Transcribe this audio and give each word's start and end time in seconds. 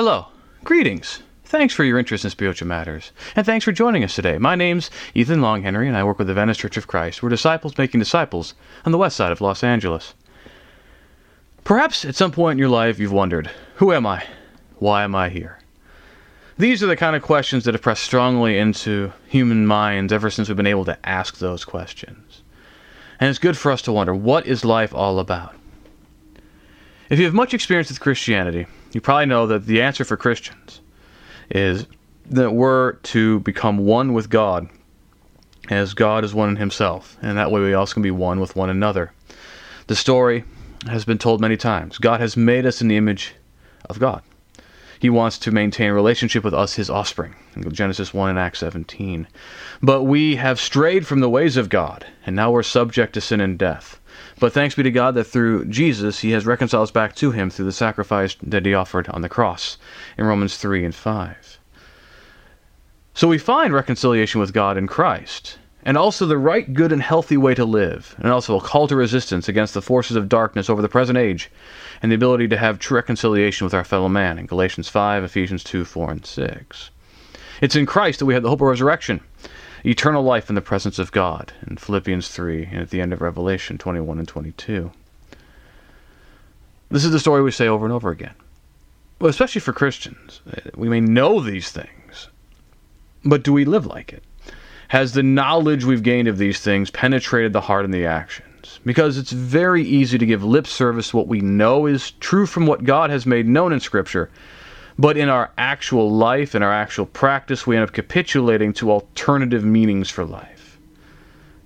Hello, 0.00 0.28
greetings. 0.62 1.24
Thanks 1.42 1.74
for 1.74 1.82
your 1.82 1.98
interest 1.98 2.22
in 2.22 2.30
spiritual 2.30 2.68
matters, 2.68 3.10
and 3.34 3.44
thanks 3.44 3.64
for 3.64 3.72
joining 3.72 4.04
us 4.04 4.14
today. 4.14 4.38
My 4.38 4.54
name's 4.54 4.92
Ethan 5.12 5.40
Longhenry, 5.40 5.88
and 5.88 5.96
I 5.96 6.04
work 6.04 6.18
with 6.18 6.28
the 6.28 6.34
Venice 6.34 6.58
Church 6.58 6.76
of 6.76 6.86
Christ. 6.86 7.20
We're 7.20 7.30
disciples 7.30 7.76
making 7.76 7.98
disciples 7.98 8.54
on 8.86 8.92
the 8.92 8.98
west 8.98 9.16
side 9.16 9.32
of 9.32 9.40
Los 9.40 9.64
Angeles. 9.64 10.14
Perhaps 11.64 12.04
at 12.04 12.14
some 12.14 12.30
point 12.30 12.52
in 12.52 12.58
your 12.58 12.68
life 12.68 13.00
you've 13.00 13.10
wondered, 13.10 13.50
who 13.74 13.92
am 13.92 14.06
I? 14.06 14.24
Why 14.76 15.02
am 15.02 15.16
I 15.16 15.30
here? 15.30 15.58
These 16.56 16.80
are 16.80 16.86
the 16.86 16.94
kind 16.94 17.16
of 17.16 17.22
questions 17.22 17.64
that 17.64 17.74
have 17.74 17.82
pressed 17.82 18.04
strongly 18.04 18.56
into 18.56 19.12
human 19.26 19.66
minds 19.66 20.12
ever 20.12 20.30
since 20.30 20.46
we've 20.46 20.56
been 20.56 20.64
able 20.68 20.84
to 20.84 21.08
ask 21.08 21.38
those 21.38 21.64
questions. 21.64 22.44
And 23.18 23.28
it's 23.28 23.40
good 23.40 23.58
for 23.58 23.72
us 23.72 23.82
to 23.82 23.92
wonder, 23.92 24.14
what 24.14 24.46
is 24.46 24.64
life 24.64 24.94
all 24.94 25.18
about? 25.18 25.56
If 27.10 27.18
you 27.18 27.24
have 27.24 27.34
much 27.34 27.52
experience 27.52 27.88
with 27.88 27.98
Christianity, 27.98 28.68
you 28.92 29.00
probably 29.00 29.26
know 29.26 29.46
that 29.46 29.66
the 29.66 29.82
answer 29.82 30.04
for 30.04 30.16
Christians 30.16 30.80
is 31.50 31.86
that 32.26 32.52
we're 32.52 32.94
to 32.94 33.40
become 33.40 33.78
one 33.78 34.12
with 34.12 34.30
God 34.30 34.68
as 35.70 35.94
God 35.94 36.24
is 36.24 36.34
one 36.34 36.48
in 36.50 36.56
himself, 36.56 37.16
and 37.22 37.36
that 37.36 37.50
way 37.50 37.60
we 37.60 37.74
also 37.74 37.94
can 37.94 38.02
be 38.02 38.10
one 38.10 38.40
with 38.40 38.56
one 38.56 38.70
another. 38.70 39.12
The 39.86 39.96
story 39.96 40.44
has 40.86 41.04
been 41.04 41.18
told 41.18 41.40
many 41.40 41.56
times. 41.56 41.98
God 41.98 42.20
has 42.20 42.36
made 42.36 42.66
us 42.66 42.80
in 42.80 42.88
the 42.88 42.96
image 42.96 43.34
of 43.88 43.98
God. 43.98 44.22
He 44.98 45.10
wants 45.10 45.38
to 45.38 45.50
maintain 45.50 45.92
relationship 45.92 46.42
with 46.42 46.54
us, 46.54 46.74
his 46.74 46.90
offspring. 46.90 47.34
Genesis 47.70 48.12
1 48.12 48.30
and 48.30 48.38
Acts 48.38 48.58
17. 48.60 49.28
But 49.82 50.04
we 50.04 50.36
have 50.36 50.60
strayed 50.60 51.06
from 51.06 51.20
the 51.20 51.30
ways 51.30 51.56
of 51.56 51.68
God, 51.68 52.04
and 52.26 52.34
now 52.34 52.50
we're 52.50 52.62
subject 52.62 53.12
to 53.14 53.20
sin 53.20 53.40
and 53.40 53.58
death. 53.58 54.00
But 54.40 54.52
thanks 54.52 54.74
be 54.74 54.82
to 54.82 54.90
God 54.90 55.14
that 55.14 55.24
through 55.24 55.66
Jesus, 55.66 56.20
He 56.20 56.32
has 56.32 56.46
reconciled 56.46 56.84
us 56.84 56.90
back 56.90 57.14
to 57.16 57.30
Him 57.30 57.50
through 57.50 57.66
the 57.66 57.72
sacrifice 57.72 58.36
that 58.42 58.66
He 58.66 58.74
offered 58.74 59.08
on 59.08 59.22
the 59.22 59.28
cross 59.28 59.78
in 60.16 60.24
Romans 60.24 60.56
3 60.56 60.84
and 60.84 60.94
5. 60.94 61.58
So 63.14 63.28
we 63.28 63.38
find 63.38 63.72
reconciliation 63.72 64.40
with 64.40 64.52
God 64.52 64.76
in 64.76 64.86
Christ, 64.86 65.58
and 65.84 65.96
also 65.96 66.26
the 66.26 66.38
right, 66.38 66.72
good, 66.72 66.92
and 66.92 67.02
healthy 67.02 67.36
way 67.36 67.54
to 67.54 67.64
live, 67.64 68.14
and 68.18 68.32
also 68.32 68.56
a 68.56 68.60
call 68.60 68.88
to 68.88 68.96
resistance 68.96 69.48
against 69.48 69.74
the 69.74 69.82
forces 69.82 70.16
of 70.16 70.28
darkness 70.28 70.68
over 70.68 70.82
the 70.82 70.88
present 70.88 71.18
age, 71.18 71.50
and 72.02 72.10
the 72.10 72.16
ability 72.16 72.48
to 72.48 72.56
have 72.56 72.78
true 72.78 72.96
reconciliation 72.96 73.64
with 73.64 73.74
our 73.74 73.84
fellow 73.84 74.08
man 74.08 74.38
in 74.38 74.46
Galatians 74.46 74.88
5, 74.88 75.24
Ephesians 75.24 75.64
2, 75.64 75.84
4, 75.84 76.10
and 76.10 76.26
6. 76.26 76.90
It's 77.60 77.76
in 77.76 77.86
Christ 77.86 78.18
that 78.18 78.26
we 78.26 78.34
have 78.34 78.42
the 78.42 78.50
hope 78.50 78.60
of 78.60 78.68
resurrection 78.68 79.20
eternal 79.84 80.22
life 80.22 80.48
in 80.48 80.54
the 80.54 80.60
presence 80.60 80.98
of 80.98 81.12
God 81.12 81.52
in 81.66 81.76
Philippians 81.76 82.28
3 82.28 82.64
and 82.64 82.80
at 82.80 82.90
the 82.90 83.00
end 83.00 83.12
of 83.12 83.20
Revelation 83.20 83.78
21 83.78 84.18
and 84.18 84.28
22. 84.28 84.90
This 86.90 87.04
is 87.04 87.12
the 87.12 87.20
story 87.20 87.42
we 87.42 87.50
say 87.50 87.68
over 87.68 87.84
and 87.84 87.92
over 87.92 88.10
again. 88.10 88.34
Well, 89.20 89.30
especially 89.30 89.60
for 89.60 89.72
Christians. 89.72 90.40
We 90.74 90.88
may 90.88 91.00
know 91.00 91.40
these 91.40 91.70
things, 91.70 92.28
but 93.24 93.42
do 93.42 93.52
we 93.52 93.64
live 93.64 93.86
like 93.86 94.12
it? 94.12 94.24
Has 94.88 95.12
the 95.12 95.22
knowledge 95.22 95.84
we've 95.84 96.02
gained 96.02 96.28
of 96.28 96.38
these 96.38 96.60
things 96.60 96.90
penetrated 96.90 97.52
the 97.52 97.62
heart 97.62 97.84
and 97.84 97.94
the 97.94 98.06
actions? 98.06 98.80
Because 98.84 99.16
it's 99.18 99.32
very 99.32 99.82
easy 99.82 100.18
to 100.18 100.26
give 100.26 100.42
lip 100.42 100.66
service 100.66 101.14
what 101.14 101.28
we 101.28 101.40
know 101.40 101.86
is 101.86 102.12
true 102.12 102.46
from 102.46 102.66
what 102.66 102.84
God 102.84 103.10
has 103.10 103.26
made 103.26 103.46
known 103.46 103.72
in 103.72 103.80
Scripture 103.80 104.30
but 104.98 105.16
in 105.16 105.28
our 105.28 105.52
actual 105.56 106.10
life, 106.10 106.54
in 106.54 106.62
our 106.62 106.72
actual 106.72 107.06
practice, 107.06 107.66
we 107.66 107.76
end 107.76 107.84
up 107.84 107.92
capitulating 107.92 108.72
to 108.74 108.90
alternative 108.90 109.64
meanings 109.64 110.10
for 110.10 110.24
life. 110.24 110.78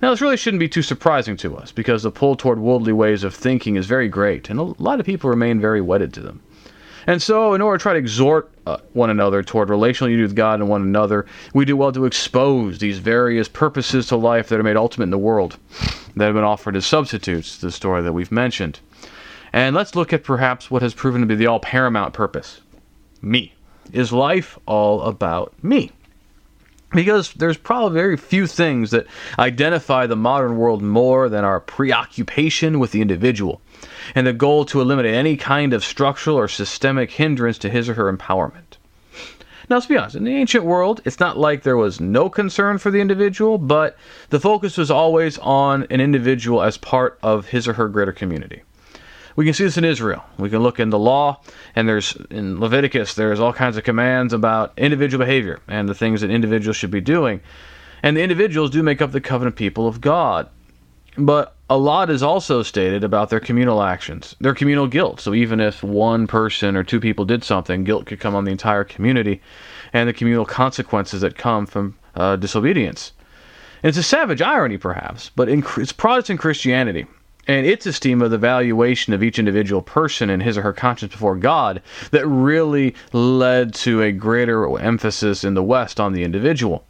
Now, 0.02 0.10
this 0.10 0.20
really 0.20 0.36
shouldn't 0.36 0.60
be 0.60 0.68
too 0.68 0.82
surprising 0.82 1.36
to 1.38 1.56
us 1.56 1.72
because 1.72 2.02
the 2.02 2.10
pull 2.10 2.36
toward 2.36 2.58
worldly 2.58 2.92
ways 2.92 3.24
of 3.24 3.34
thinking 3.34 3.76
is 3.76 3.86
very 3.86 4.08
great, 4.08 4.50
and 4.50 4.58
a 4.58 4.74
lot 4.82 5.00
of 5.00 5.06
people 5.06 5.30
remain 5.30 5.60
very 5.60 5.80
wedded 5.80 6.12
to 6.14 6.20
them. 6.20 6.42
And 7.06 7.20
so, 7.20 7.54
in 7.54 7.60
order 7.60 7.78
to 7.78 7.82
try 7.82 7.92
to 7.94 7.98
exhort 7.98 8.50
uh, 8.66 8.78
one 8.92 9.10
another 9.10 9.42
toward 9.42 9.70
relational 9.70 10.10
unity 10.10 10.22
with 10.22 10.36
God 10.36 10.60
and 10.60 10.68
one 10.68 10.82
another, 10.82 11.26
we 11.52 11.64
do 11.64 11.76
well 11.76 11.92
to 11.92 12.04
expose 12.04 12.78
these 12.78 12.98
various 12.98 13.48
purposes 13.48 14.06
to 14.08 14.16
life 14.16 14.48
that 14.48 14.60
are 14.60 14.62
made 14.62 14.76
ultimate 14.76 15.04
in 15.04 15.10
the 15.10 15.18
world, 15.18 15.58
that 16.16 16.26
have 16.26 16.34
been 16.34 16.44
offered 16.44 16.76
as 16.76 16.86
substitutes 16.86 17.58
to 17.58 17.66
the 17.66 17.72
story 17.72 18.02
that 18.02 18.12
we've 18.12 18.32
mentioned. 18.32 18.78
And 19.52 19.74
let's 19.74 19.94
look 19.94 20.12
at 20.12 20.24
perhaps 20.24 20.70
what 20.70 20.82
has 20.82 20.94
proven 20.94 21.20
to 21.20 21.26
be 21.26 21.34
the 21.34 21.46
all 21.46 21.60
paramount 21.60 22.14
purpose 22.14 22.60
me. 23.20 23.54
Is 23.92 24.12
life 24.12 24.58
all 24.66 25.02
about 25.02 25.52
me? 25.62 25.90
Because 26.90 27.32
there's 27.34 27.56
probably 27.56 27.94
very 27.94 28.16
few 28.16 28.46
things 28.46 28.90
that 28.90 29.06
identify 29.38 30.06
the 30.06 30.16
modern 30.16 30.56
world 30.56 30.82
more 30.82 31.28
than 31.28 31.44
our 31.44 31.60
preoccupation 31.60 32.78
with 32.78 32.92
the 32.92 33.00
individual 33.00 33.60
and 34.14 34.26
the 34.26 34.32
goal 34.32 34.64
to 34.66 34.80
eliminate 34.80 35.14
any 35.14 35.36
kind 35.36 35.72
of 35.72 35.84
structural 35.84 36.38
or 36.38 36.48
systemic 36.48 37.10
hindrance 37.10 37.58
to 37.58 37.70
his 37.70 37.88
or 37.88 37.94
her 37.94 38.12
empowerment. 38.12 38.76
Now, 39.68 39.76
let's 39.76 39.86
be 39.86 39.96
honest, 39.96 40.16
in 40.16 40.24
the 40.24 40.36
ancient 40.36 40.64
world, 40.64 41.00
it's 41.04 41.20
not 41.20 41.38
like 41.38 41.62
there 41.62 41.76
was 41.76 42.00
no 42.00 42.28
concern 42.28 42.78
for 42.78 42.90
the 42.90 43.00
individual, 43.00 43.58
but 43.58 43.96
the 44.30 44.40
focus 44.40 44.76
was 44.76 44.90
always 44.90 45.38
on 45.38 45.86
an 45.88 46.00
individual 46.00 46.62
as 46.62 46.76
part 46.76 47.18
of 47.22 47.46
his 47.46 47.68
or 47.68 47.72
her 47.74 47.88
greater 47.88 48.12
community. 48.12 48.62
We 49.34 49.44
can 49.44 49.54
see 49.54 49.64
this 49.64 49.78
in 49.78 49.84
Israel. 49.84 50.24
We 50.36 50.50
can 50.50 50.62
look 50.62 50.78
in 50.78 50.90
the 50.90 50.98
law, 50.98 51.40
and 51.74 51.88
there's 51.88 52.16
in 52.28 52.60
Leviticus, 52.60 53.14
there's 53.14 53.40
all 53.40 53.52
kinds 53.52 53.76
of 53.76 53.84
commands 53.84 54.32
about 54.32 54.74
individual 54.76 55.24
behavior 55.24 55.60
and 55.68 55.88
the 55.88 55.94
things 55.94 56.20
that 56.20 56.30
individuals 56.30 56.76
should 56.76 56.90
be 56.90 57.00
doing. 57.00 57.40
And 58.02 58.16
the 58.16 58.22
individuals 58.22 58.70
do 58.70 58.82
make 58.82 59.00
up 59.00 59.12
the 59.12 59.20
covenant 59.20 59.56
people 59.56 59.86
of 59.86 60.00
God. 60.00 60.48
But 61.16 61.56
a 61.72 61.78
lot 61.78 62.10
is 62.10 62.22
also 62.22 62.62
stated 62.62 63.02
about 63.02 63.30
their 63.30 63.40
communal 63.40 63.82
actions, 63.82 64.36
their 64.40 64.52
communal 64.52 64.86
guilt. 64.86 65.20
So 65.20 65.32
even 65.32 65.58
if 65.58 65.82
one 65.82 66.26
person 66.26 66.76
or 66.76 66.84
two 66.84 67.00
people 67.00 67.24
did 67.24 67.42
something, 67.42 67.82
guilt 67.82 68.04
could 68.04 68.20
come 68.20 68.34
on 68.34 68.44
the 68.44 68.50
entire 68.50 68.84
community 68.84 69.40
and 69.94 70.06
the 70.06 70.12
communal 70.12 70.44
consequences 70.44 71.22
that 71.22 71.38
come 71.38 71.64
from 71.64 71.96
uh, 72.14 72.36
disobedience. 72.36 73.12
And 73.82 73.88
it's 73.88 73.96
a 73.96 74.02
savage 74.02 74.42
irony, 74.42 74.76
perhaps, 74.76 75.30
but 75.34 75.48
in, 75.48 75.64
it's 75.78 75.92
Protestant 75.92 76.40
Christianity 76.40 77.06
and 77.48 77.64
its 77.64 77.86
esteem 77.86 78.20
of 78.20 78.30
the 78.30 78.36
valuation 78.36 79.14
of 79.14 79.22
each 79.22 79.38
individual 79.38 79.80
person 79.80 80.28
and 80.28 80.42
his 80.42 80.58
or 80.58 80.62
her 80.62 80.74
conscience 80.74 81.12
before 81.12 81.36
God 81.36 81.80
that 82.10 82.26
really 82.26 82.94
led 83.14 83.72
to 83.76 84.02
a 84.02 84.12
greater 84.12 84.78
emphasis 84.78 85.42
in 85.42 85.54
the 85.54 85.62
West 85.62 85.98
on 85.98 86.12
the 86.12 86.22
individual. 86.22 86.84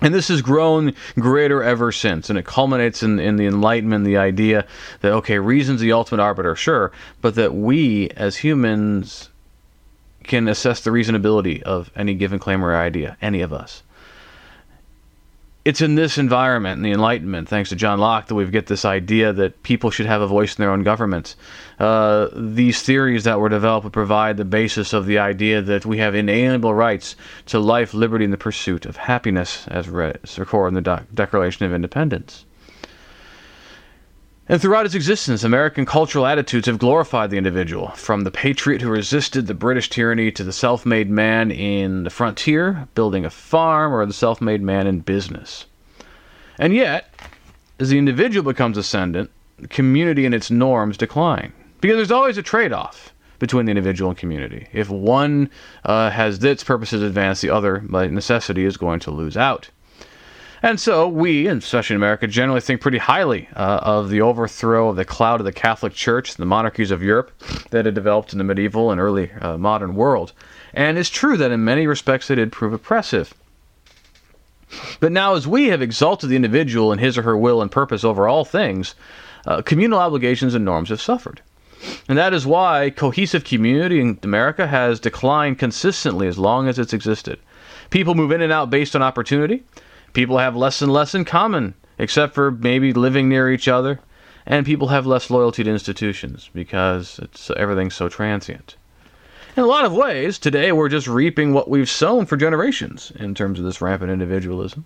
And 0.00 0.12
this 0.12 0.28
has 0.28 0.42
grown 0.42 0.94
greater 1.14 1.62
ever 1.62 1.92
since, 1.92 2.28
and 2.28 2.38
it 2.38 2.44
culminates 2.44 3.02
in, 3.02 3.18
in 3.20 3.36
the 3.36 3.46
Enlightenment, 3.46 4.04
the 4.04 4.16
idea 4.16 4.66
that, 5.00 5.12
okay, 5.12 5.38
reason's 5.38 5.80
the 5.80 5.92
ultimate 5.92 6.22
arbiter, 6.22 6.56
sure, 6.56 6.90
but 7.20 7.36
that 7.36 7.54
we 7.54 8.10
as 8.10 8.36
humans 8.36 9.30
can 10.24 10.48
assess 10.48 10.80
the 10.80 10.90
reasonability 10.90 11.62
of 11.62 11.90
any 11.94 12.14
given 12.14 12.38
claim 12.38 12.64
or 12.64 12.74
idea, 12.74 13.16
any 13.22 13.40
of 13.40 13.52
us 13.52 13.82
it's 15.64 15.80
in 15.80 15.94
this 15.94 16.18
environment, 16.18 16.76
in 16.76 16.82
the 16.82 16.92
Enlightenment, 16.92 17.48
thanks 17.48 17.70
to 17.70 17.76
John 17.76 17.98
Locke, 17.98 18.26
that 18.26 18.34
we 18.34 18.44
get 18.46 18.66
this 18.66 18.84
idea 18.84 19.32
that 19.32 19.62
people 19.62 19.90
should 19.90 20.04
have 20.04 20.20
a 20.20 20.26
voice 20.26 20.56
in 20.56 20.62
their 20.62 20.70
own 20.70 20.82
governments. 20.82 21.36
Uh, 21.78 22.28
these 22.34 22.82
theories 22.82 23.24
that 23.24 23.40
were 23.40 23.48
developed 23.48 23.90
provide 23.90 24.36
the 24.36 24.44
basis 24.44 24.92
of 24.92 25.06
the 25.06 25.18
idea 25.18 25.62
that 25.62 25.86
we 25.86 25.98
have 25.98 26.14
inalienable 26.14 26.74
rights 26.74 27.16
to 27.46 27.58
life, 27.58 27.94
liberty, 27.94 28.24
and 28.24 28.32
the 28.32 28.38
pursuit 28.38 28.84
of 28.84 28.96
happiness, 28.96 29.66
as, 29.68 29.88
recorded 29.88 30.76
in 30.76 30.82
the 30.82 31.02
Declaration 31.14 31.64
of 31.64 31.72
Independence. 31.72 32.44
And 34.46 34.60
throughout 34.60 34.84
its 34.84 34.94
existence, 34.94 35.42
American 35.42 35.86
cultural 35.86 36.26
attitudes 36.26 36.66
have 36.66 36.78
glorified 36.78 37.30
the 37.30 37.38
individual, 37.38 37.88
from 37.92 38.24
the 38.24 38.30
patriot 38.30 38.82
who 38.82 38.90
resisted 38.90 39.46
the 39.46 39.54
British 39.54 39.88
tyranny 39.88 40.30
to 40.32 40.44
the 40.44 40.52
self 40.52 40.84
made 40.84 41.08
man 41.08 41.50
in 41.50 42.04
the 42.04 42.10
frontier, 42.10 42.86
building 42.94 43.24
a 43.24 43.30
farm, 43.30 43.94
or 43.94 44.04
the 44.04 44.12
self 44.12 44.42
made 44.42 44.60
man 44.60 44.86
in 44.86 45.00
business. 45.00 45.64
And 46.58 46.74
yet, 46.74 47.08
as 47.80 47.88
the 47.88 47.98
individual 47.98 48.44
becomes 48.52 48.76
ascendant, 48.76 49.30
the 49.58 49.68
community 49.68 50.26
and 50.26 50.34
its 50.34 50.50
norms 50.50 50.98
decline. 50.98 51.52
Because 51.80 51.96
there's 51.96 52.10
always 52.10 52.36
a 52.36 52.42
trade 52.42 52.72
off 52.72 53.14
between 53.38 53.64
the 53.64 53.70
individual 53.70 54.10
and 54.10 54.18
community. 54.18 54.66
If 54.72 54.90
one 54.90 55.48
uh, 55.84 56.10
has 56.10 56.42
its 56.44 56.62
purposes 56.62 57.02
advanced, 57.02 57.40
the 57.40 57.50
other, 57.50 57.78
by 57.78 58.08
necessity, 58.08 58.64
is 58.64 58.76
going 58.76 59.00
to 59.00 59.10
lose 59.10 59.38
out. 59.38 59.70
And 60.64 60.80
so 60.80 61.06
we, 61.06 61.46
in 61.46 61.60
America, 61.90 62.26
generally 62.26 62.62
think 62.62 62.80
pretty 62.80 62.96
highly 62.96 63.50
uh, 63.54 63.80
of 63.82 64.08
the 64.08 64.22
overthrow 64.22 64.88
of 64.88 64.96
the 64.96 65.04
cloud 65.04 65.38
of 65.38 65.44
the 65.44 65.52
Catholic 65.52 65.92
Church, 65.92 66.36
the 66.36 66.46
monarchies 66.46 66.90
of 66.90 67.02
Europe 67.02 67.32
that 67.68 67.84
had 67.84 67.94
developed 67.94 68.32
in 68.32 68.38
the 68.38 68.44
medieval 68.44 68.90
and 68.90 68.98
early 68.98 69.30
uh, 69.42 69.58
modern 69.58 69.94
world. 69.94 70.32
And 70.72 70.96
it's 70.96 71.10
true 71.10 71.36
that 71.36 71.50
in 71.50 71.64
many 71.64 71.86
respects 71.86 72.28
they 72.28 72.36
did 72.36 72.50
prove 72.50 72.72
oppressive. 72.72 73.34
But 75.00 75.12
now, 75.12 75.34
as 75.34 75.46
we 75.46 75.66
have 75.66 75.82
exalted 75.82 76.30
the 76.30 76.36
individual 76.36 76.94
in 76.94 76.98
his 76.98 77.18
or 77.18 77.22
her 77.22 77.36
will 77.36 77.60
and 77.60 77.70
purpose 77.70 78.02
over 78.02 78.26
all 78.26 78.46
things, 78.46 78.94
uh, 79.46 79.60
communal 79.60 79.98
obligations 79.98 80.54
and 80.54 80.64
norms 80.64 80.88
have 80.88 81.02
suffered. 81.02 81.42
And 82.08 82.16
that 82.16 82.32
is 82.32 82.46
why 82.46 82.88
cohesive 82.88 83.44
community 83.44 84.00
in 84.00 84.18
America 84.22 84.66
has 84.66 84.98
declined 84.98 85.58
consistently 85.58 86.26
as 86.26 86.38
long 86.38 86.68
as 86.68 86.78
it's 86.78 86.94
existed. 86.94 87.38
People 87.90 88.14
move 88.14 88.32
in 88.32 88.40
and 88.40 88.50
out 88.50 88.70
based 88.70 88.96
on 88.96 89.02
opportunity 89.02 89.62
people 90.14 90.38
have 90.38 90.56
less 90.56 90.80
and 90.80 90.92
less 90.92 91.14
in 91.14 91.26
common, 91.26 91.74
except 91.98 92.34
for 92.34 92.50
maybe 92.50 92.94
living 92.94 93.28
near 93.28 93.52
each 93.52 93.68
other, 93.68 94.00
and 94.46 94.64
people 94.64 94.88
have 94.88 95.06
less 95.06 95.30
loyalty 95.30 95.62
to 95.64 95.70
institutions 95.70 96.48
because 96.54 97.18
it's 97.22 97.50
everything's 97.56 97.94
so 97.94 98.08
transient. 98.08 98.76
In 99.56 99.62
a 99.62 99.66
lot 99.66 99.84
of 99.84 99.92
ways, 99.92 100.38
today 100.38 100.72
we're 100.72 100.88
just 100.88 101.06
reaping 101.06 101.52
what 101.52 101.68
we've 101.70 101.88
sown 101.88 102.26
for 102.26 102.36
generations 102.36 103.12
in 103.16 103.34
terms 103.34 103.58
of 103.58 103.64
this 103.64 103.80
rampant 103.80 104.10
individualism. 104.10 104.84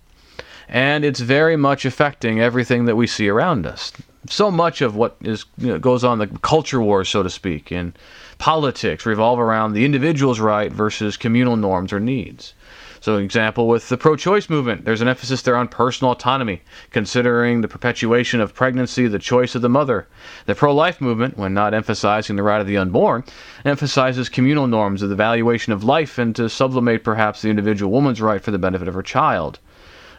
And 0.68 1.04
it's 1.04 1.20
very 1.20 1.56
much 1.56 1.86
affecting 1.86 2.40
everything 2.40 2.84
that 2.84 2.96
we 2.96 3.06
see 3.06 3.28
around 3.28 3.66
us. 3.66 3.92
So 4.28 4.50
much 4.50 4.82
of 4.82 4.94
what 4.94 5.16
is 5.22 5.46
you 5.56 5.68
know, 5.68 5.78
goes 5.78 6.04
on 6.04 6.18
the 6.18 6.26
culture 6.26 6.82
wars, 6.82 7.08
so 7.08 7.22
to 7.22 7.30
speak, 7.30 7.72
in 7.72 7.94
politics 8.36 9.06
revolve 9.06 9.40
around 9.40 9.72
the 9.72 9.86
individual's 9.86 10.40
right 10.40 10.70
versus 10.70 11.16
communal 11.16 11.56
norms 11.56 11.90
or 11.90 12.00
needs. 12.00 12.52
So, 13.00 13.16
example 13.16 13.68
with 13.68 13.88
the 13.88 13.96
pro 13.96 14.16
choice 14.16 14.50
movement, 14.50 14.84
there's 14.84 15.00
an 15.00 15.06
emphasis 15.06 15.42
there 15.42 15.56
on 15.56 15.68
personal 15.68 16.10
autonomy, 16.10 16.62
considering 16.90 17.60
the 17.60 17.68
perpetuation 17.68 18.40
of 18.40 18.54
pregnancy 18.54 19.06
the 19.06 19.20
choice 19.20 19.54
of 19.54 19.62
the 19.62 19.68
mother. 19.68 20.08
The 20.46 20.56
pro 20.56 20.74
life 20.74 21.00
movement, 21.00 21.38
when 21.38 21.54
not 21.54 21.74
emphasizing 21.74 22.34
the 22.34 22.42
right 22.42 22.60
of 22.60 22.66
the 22.66 22.76
unborn, 22.76 23.22
emphasizes 23.64 24.28
communal 24.28 24.66
norms 24.66 25.02
of 25.02 25.10
the 25.10 25.14
valuation 25.14 25.72
of 25.72 25.84
life 25.84 26.18
and 26.18 26.34
to 26.34 26.48
sublimate 26.48 27.04
perhaps 27.04 27.40
the 27.40 27.50
individual 27.50 27.92
woman's 27.92 28.20
right 28.20 28.42
for 28.42 28.50
the 28.50 28.58
benefit 28.58 28.88
of 28.88 28.94
her 28.94 29.02
child. 29.02 29.60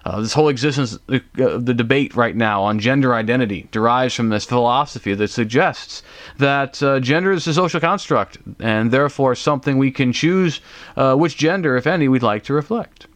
Uh, 0.06 0.22
this 0.22 0.34
whole 0.34 0.48
existence, 0.48 0.98
uh, 1.10 1.20
the 1.36 1.74
debate 1.74 2.16
right 2.16 2.36
now 2.36 2.64
on 2.64 2.80
gender 2.80 3.14
identity 3.14 3.68
derives 3.72 4.14
from 4.14 4.30
this 4.30 4.46
philosophy 4.46 5.14
that 5.14 5.28
suggests 5.30 6.04
that 6.38 6.82
uh, 6.82 7.00
gender 7.00 7.32
is 7.32 7.46
a 7.48 7.54
social 7.54 7.80
construct 7.80 8.38
and 8.60 8.92
therefore 8.92 9.36
something 9.36 9.78
we 9.78 9.92
can 9.92 10.14
choose 10.14 10.62
uh, 10.96 11.16
which 11.16 11.38
gender, 11.38 11.76
if 11.76 11.86
any, 11.86 12.08
we'd 12.08 12.24
like 12.24 12.44
to 12.44 12.54
reflect. 12.54 13.08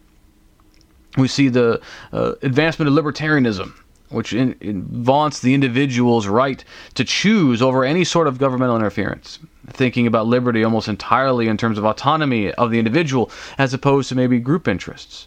We 1.16 1.28
see 1.28 1.48
the 1.48 1.80
uh, 2.12 2.34
advancement 2.42 2.88
of 2.88 2.94
libertarianism, 2.94 3.72
which 4.10 4.32
in, 4.32 4.54
in 4.60 4.82
vaunts 4.82 5.40
the 5.40 5.54
individual's 5.54 6.26
right 6.26 6.62
to 6.94 7.04
choose 7.04 7.62
over 7.62 7.84
any 7.84 8.04
sort 8.04 8.26
of 8.26 8.38
governmental 8.38 8.76
interference 8.76 9.38
thinking 9.68 10.06
about 10.06 10.26
liberty 10.26 10.62
almost 10.62 10.88
entirely 10.88 11.48
in 11.48 11.56
terms 11.56 11.78
of 11.78 11.84
autonomy 11.84 12.52
of 12.52 12.70
the 12.70 12.78
individual 12.78 13.30
as 13.56 13.72
opposed 13.72 14.08
to 14.10 14.14
maybe 14.14 14.38
group 14.38 14.68
interests. 14.68 15.26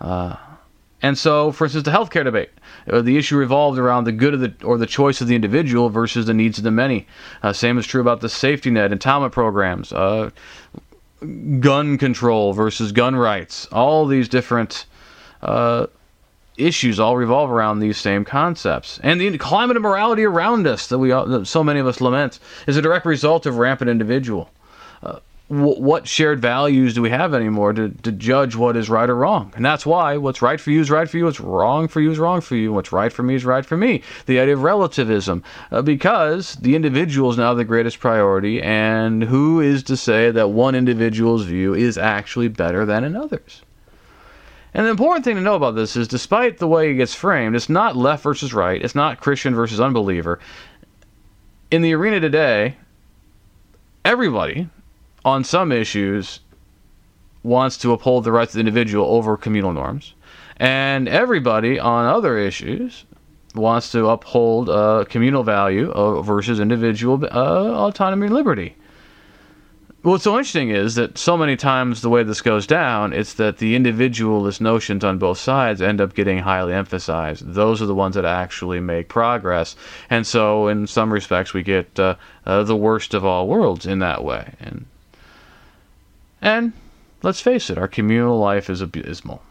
Uh, 0.00 0.36
and 1.02 1.16
so, 1.18 1.52
for 1.52 1.64
instance, 1.64 1.84
the 1.84 1.90
healthcare 1.90 2.24
debate, 2.24 2.50
uh, 2.90 3.02
the 3.02 3.18
issue 3.18 3.36
revolved 3.36 3.78
around 3.78 4.04
the 4.04 4.12
good 4.12 4.34
of 4.34 4.40
the 4.40 4.54
or 4.64 4.78
the 4.78 4.86
choice 4.86 5.20
of 5.20 5.28
the 5.28 5.34
individual 5.34 5.90
versus 5.90 6.26
the 6.26 6.34
needs 6.34 6.58
of 6.58 6.64
the 6.64 6.70
many. 6.70 7.06
Uh, 7.42 7.52
same 7.52 7.76
is 7.78 7.86
true 7.86 8.00
about 8.00 8.20
the 8.20 8.28
safety 8.28 8.70
net, 8.70 8.90
entitlement 8.90 9.32
programs, 9.32 9.92
uh, 9.92 10.30
gun 11.60 11.98
control 11.98 12.52
versus 12.52 12.92
gun 12.92 13.14
rights. 13.14 13.66
All 13.66 14.06
these 14.06 14.28
different 14.28 14.86
uh, 15.42 15.86
issues 16.56 16.98
all 16.98 17.16
revolve 17.16 17.50
around 17.50 17.80
these 17.80 17.98
same 17.98 18.24
concepts. 18.24 18.98
And 19.02 19.20
the 19.20 19.36
climate 19.36 19.76
of 19.76 19.82
morality 19.82 20.24
around 20.24 20.66
us 20.66 20.86
that 20.86 20.98
we 20.98 21.10
that 21.10 21.46
so 21.46 21.62
many 21.62 21.78
of 21.78 21.86
us 21.86 22.00
lament 22.00 22.38
is 22.66 22.78
a 22.78 22.82
direct 22.82 23.04
result 23.04 23.44
of 23.44 23.58
rampant 23.58 23.90
individual. 23.90 24.50
What 25.48 26.08
shared 26.08 26.40
values 26.40 26.94
do 26.94 27.02
we 27.02 27.10
have 27.10 27.32
anymore 27.32 27.72
to, 27.72 27.90
to 27.90 28.10
judge 28.10 28.56
what 28.56 28.76
is 28.76 28.90
right 28.90 29.08
or 29.08 29.14
wrong? 29.14 29.52
And 29.54 29.64
that's 29.64 29.86
why 29.86 30.16
what's 30.16 30.42
right 30.42 30.60
for 30.60 30.72
you 30.72 30.80
is 30.80 30.90
right 30.90 31.08
for 31.08 31.18
you, 31.18 31.24
what's 31.24 31.38
wrong 31.38 31.86
for 31.86 32.00
you 32.00 32.10
is 32.10 32.18
wrong 32.18 32.40
for 32.40 32.56
you, 32.56 32.72
what's 32.72 32.90
right 32.90 33.12
for 33.12 33.22
me 33.22 33.36
is 33.36 33.44
right 33.44 33.64
for 33.64 33.76
me. 33.76 34.02
The 34.26 34.40
idea 34.40 34.54
of 34.54 34.64
relativism, 34.64 35.44
uh, 35.70 35.82
because 35.82 36.56
the 36.56 36.74
individual 36.74 37.30
is 37.30 37.38
now 37.38 37.54
the 37.54 37.64
greatest 37.64 38.00
priority, 38.00 38.60
and 38.60 39.22
who 39.22 39.60
is 39.60 39.84
to 39.84 39.96
say 39.96 40.32
that 40.32 40.50
one 40.50 40.74
individual's 40.74 41.44
view 41.44 41.74
is 41.74 41.96
actually 41.96 42.48
better 42.48 42.84
than 42.84 43.04
another's? 43.04 43.62
And 44.74 44.84
the 44.84 44.90
important 44.90 45.24
thing 45.24 45.36
to 45.36 45.40
know 45.40 45.54
about 45.54 45.76
this 45.76 45.96
is 45.96 46.08
despite 46.08 46.58
the 46.58 46.66
way 46.66 46.90
it 46.90 46.94
gets 46.94 47.14
framed, 47.14 47.54
it's 47.54 47.68
not 47.68 47.96
left 47.96 48.24
versus 48.24 48.52
right, 48.52 48.82
it's 48.82 48.96
not 48.96 49.20
Christian 49.20 49.54
versus 49.54 49.80
unbeliever. 49.80 50.40
In 51.70 51.82
the 51.82 51.94
arena 51.94 52.18
today, 52.18 52.76
everybody, 54.04 54.68
on 55.26 55.42
some 55.42 55.72
issues 55.72 56.38
wants 57.42 57.76
to 57.78 57.92
uphold 57.92 58.22
the 58.22 58.30
rights 58.30 58.52
of 58.52 58.54
the 58.54 58.60
individual 58.60 59.04
over 59.06 59.36
communal 59.36 59.72
norms, 59.72 60.14
and 60.56 61.08
everybody 61.08 61.80
on 61.80 62.06
other 62.06 62.38
issues 62.38 63.04
wants 63.56 63.90
to 63.90 64.08
uphold 64.08 64.70
uh, 64.70 65.04
communal 65.08 65.42
value 65.42 65.90
uh, 65.90 66.22
versus 66.22 66.60
individual 66.60 67.24
uh, 67.24 67.88
autonomy 67.88 68.26
and 68.26 68.34
liberty. 68.34 68.76
What's 70.02 70.22
so 70.22 70.38
interesting 70.38 70.70
is 70.70 70.94
that 70.94 71.18
so 71.18 71.36
many 71.36 71.56
times 71.56 72.02
the 72.02 72.08
way 72.08 72.22
this 72.22 72.40
goes 72.40 72.64
down, 72.64 73.12
it's 73.12 73.34
that 73.34 73.58
the 73.58 73.74
individualist 73.74 74.60
notions 74.60 75.02
on 75.02 75.18
both 75.18 75.38
sides 75.38 75.82
end 75.82 76.00
up 76.00 76.14
getting 76.14 76.38
highly 76.38 76.72
emphasized. 76.72 77.44
Those 77.44 77.82
are 77.82 77.86
the 77.86 77.94
ones 77.96 78.14
that 78.14 78.24
actually 78.24 78.78
make 78.78 79.08
progress, 79.08 79.74
and 80.08 80.24
so 80.24 80.68
in 80.68 80.86
some 80.86 81.12
respects 81.12 81.52
we 81.52 81.64
get 81.64 81.98
uh, 81.98 82.14
uh, 82.44 82.62
the 82.62 82.76
worst 82.76 83.12
of 83.14 83.24
all 83.24 83.48
worlds 83.48 83.86
in 83.86 83.98
that 83.98 84.22
way. 84.22 84.54
And 84.60 84.86
and 86.42 86.72
let's 87.22 87.40
face 87.40 87.70
it, 87.70 87.78
our 87.78 87.88
communal 87.88 88.38
life 88.38 88.70
is 88.70 88.80
abysmal. 88.80 89.42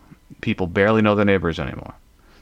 People 0.41 0.67
barely 0.67 1.01
know 1.01 1.15
their 1.15 1.25
neighbors 1.25 1.59
anymore. 1.59 1.93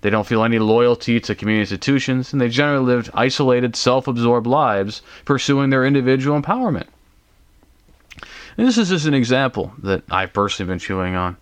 They 0.01 0.09
don't 0.09 0.27
feel 0.27 0.43
any 0.43 0.59
loyalty 0.59 1.19
to 1.21 1.35
community 1.35 1.61
institutions, 1.61 2.33
and 2.33 2.41
they 2.41 2.49
generally 2.49 2.85
live 2.85 3.09
isolated, 3.13 3.75
self 3.75 4.07
absorbed 4.07 4.47
lives 4.47 5.01
pursuing 5.23 5.69
their 5.69 5.85
individual 5.85 6.39
empowerment. 6.39 6.87
And 8.57 8.67
this 8.67 8.77
is 8.77 8.89
just 8.89 9.05
an 9.05 9.13
example 9.13 9.73
that 9.79 10.03
I've 10.11 10.33
personally 10.33 10.71
been 10.71 10.79
chewing 10.79 11.15
on. 11.15 11.37